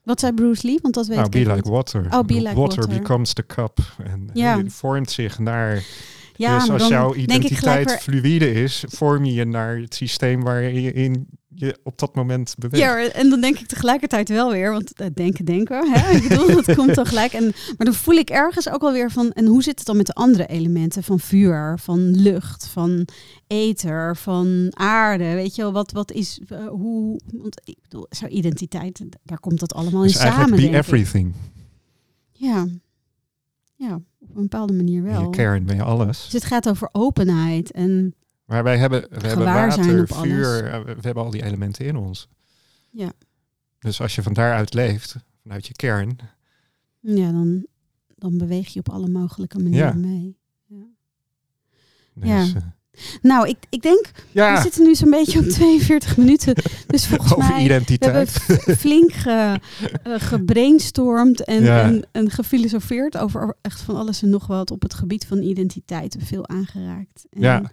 [0.02, 0.78] Wat zei Bruce Lee?
[0.82, 1.66] Want dat weet nou, ik be like niet.
[1.66, 2.06] water.
[2.10, 3.00] Oh, be like water, water.
[3.00, 3.78] becomes the cup.
[4.04, 4.62] En Ja.
[4.66, 5.84] vormt zich naar...
[6.36, 11.78] Ja, dus als jouw identiteit fluïde is, vorm je je naar het systeem waarin je
[11.82, 12.82] op dat moment beweegt.
[12.82, 15.90] Ja, en dan denk ik tegelijkertijd wel weer, want eh, denken, denken.
[15.92, 16.10] Hè?
[16.16, 17.32] Ik bedoel, dat komt toch gelijk.
[17.32, 19.96] En, maar dan voel ik ergens ook wel weer van, en hoe zit het dan
[19.96, 21.02] met de andere elementen?
[21.02, 23.08] Van vuur, van lucht, van
[23.46, 25.24] ether, van aarde.
[25.24, 29.60] Weet je wel, wat, wat is, eh, hoe, want ik bedoel, zo'n identiteit, daar komt
[29.60, 30.80] dat allemaal dus in samen, be denk ik.
[30.80, 31.34] everything.
[32.32, 32.66] Ja.
[33.74, 35.22] ja, op een bepaalde manier wel.
[35.22, 36.24] je kern ben je alles.
[36.24, 38.14] Dus het gaat over openheid en
[38.50, 39.84] Maar wij hebben, we hebben water,
[40.14, 40.28] alles.
[40.28, 42.28] vuur, eh, we we hebben al die elementen in ons.
[42.90, 43.12] Ja.
[43.78, 46.18] Dus als je van daaruit leeft, vanuit je kern,
[47.00, 47.66] ja, dan,
[48.16, 50.06] dan beweeg je op alle mogelijke manieren Ja.
[50.08, 50.36] mee.
[52.14, 52.44] dus, Ja.
[52.56, 52.62] eh,
[53.22, 56.54] Nou, ik, ik denk, we ja zitten nu zo'n beetje op 42 minuten.
[56.86, 58.30] Dus volgens over mij we hebben identiteit.
[58.30, 59.60] f- flink ge,
[60.02, 61.82] eh, gebrainstormd en, Ja.
[61.82, 66.16] en, en gefilosofeerd over echt van alles en nog wat op het gebied van identiteit.
[66.18, 67.26] Veel aangeraakt.
[67.30, 67.70] En, Ja.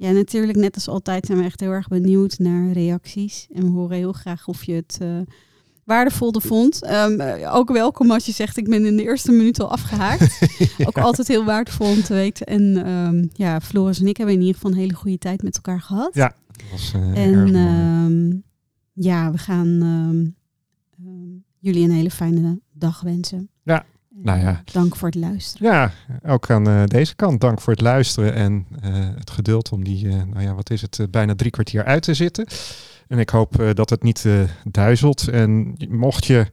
[0.00, 3.46] Ja, natuurlijk, net als altijd zijn we echt heel erg benieuwd naar reacties.
[3.52, 5.20] En we horen heel graag of je het eh
[5.84, 6.82] waardevol vond.
[6.82, 10.40] Ehm, eh, ook welkom als je zegt, ik ben in de eerste minuut al afgehaakt.
[10.88, 12.46] Ook altijd heel waardevol om te weten.
[12.46, 15.54] En ehm, ja, Floris en ik hebben in ieder geval een hele goede tijd met
[15.54, 16.14] elkaar gehad.
[16.14, 18.38] Ja, dat was eh, En ehm,
[18.92, 20.34] ja, we gaan
[21.58, 23.50] jullie een hele fijne dag wensen.
[23.62, 23.84] Ja,
[24.22, 24.62] nou ja.
[24.72, 25.72] Dank voor het luisteren.
[25.72, 25.92] Ja,
[26.26, 30.08] ook aan eh, deze kant dank voor het luisteren en eh, het geduld om die,
[30.08, 32.46] eh, nou ja, wat is het, bijna drie kwartier uit te zitten.
[33.08, 34.26] En ik hoop dat het niet
[34.64, 35.28] duizelt.
[35.28, 36.46] En mocht je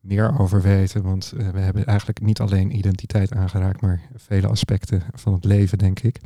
[0.00, 5.32] meer over weten, want we hebben eigenlijk niet alleen identiteit aangeraakt, maar vele aspecten van
[5.32, 6.20] het leven, denk ik.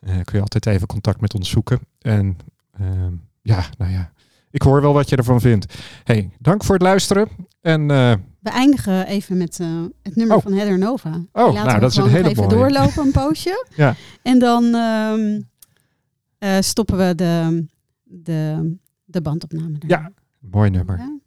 [0.00, 1.80] Kun je altijd even contact met ons zoeken.
[2.00, 2.38] En
[2.78, 4.12] ehm, ja, nou ja,
[4.52, 5.74] ik hoor wel wat je ervan vindt.
[6.04, 7.28] Hey, dank voor het luisteren.
[7.60, 9.66] En eh, We eindigen even met eh,
[10.02, 10.42] het nummer Oh.
[10.42, 11.08] van Heather Nova.
[11.08, 12.56] Oh, laten nou we dat is een hele even mooie.
[12.56, 13.66] doorlopen, een poosje.
[13.76, 13.94] Ja.
[14.22, 15.40] En dan ehm,
[16.38, 17.66] eh, stoppen we de,
[18.04, 18.72] de,
[19.04, 19.76] de bandopname.
[19.78, 19.88] er.
[19.88, 20.98] Ja, mooi nummer.
[20.98, 21.18] Ja?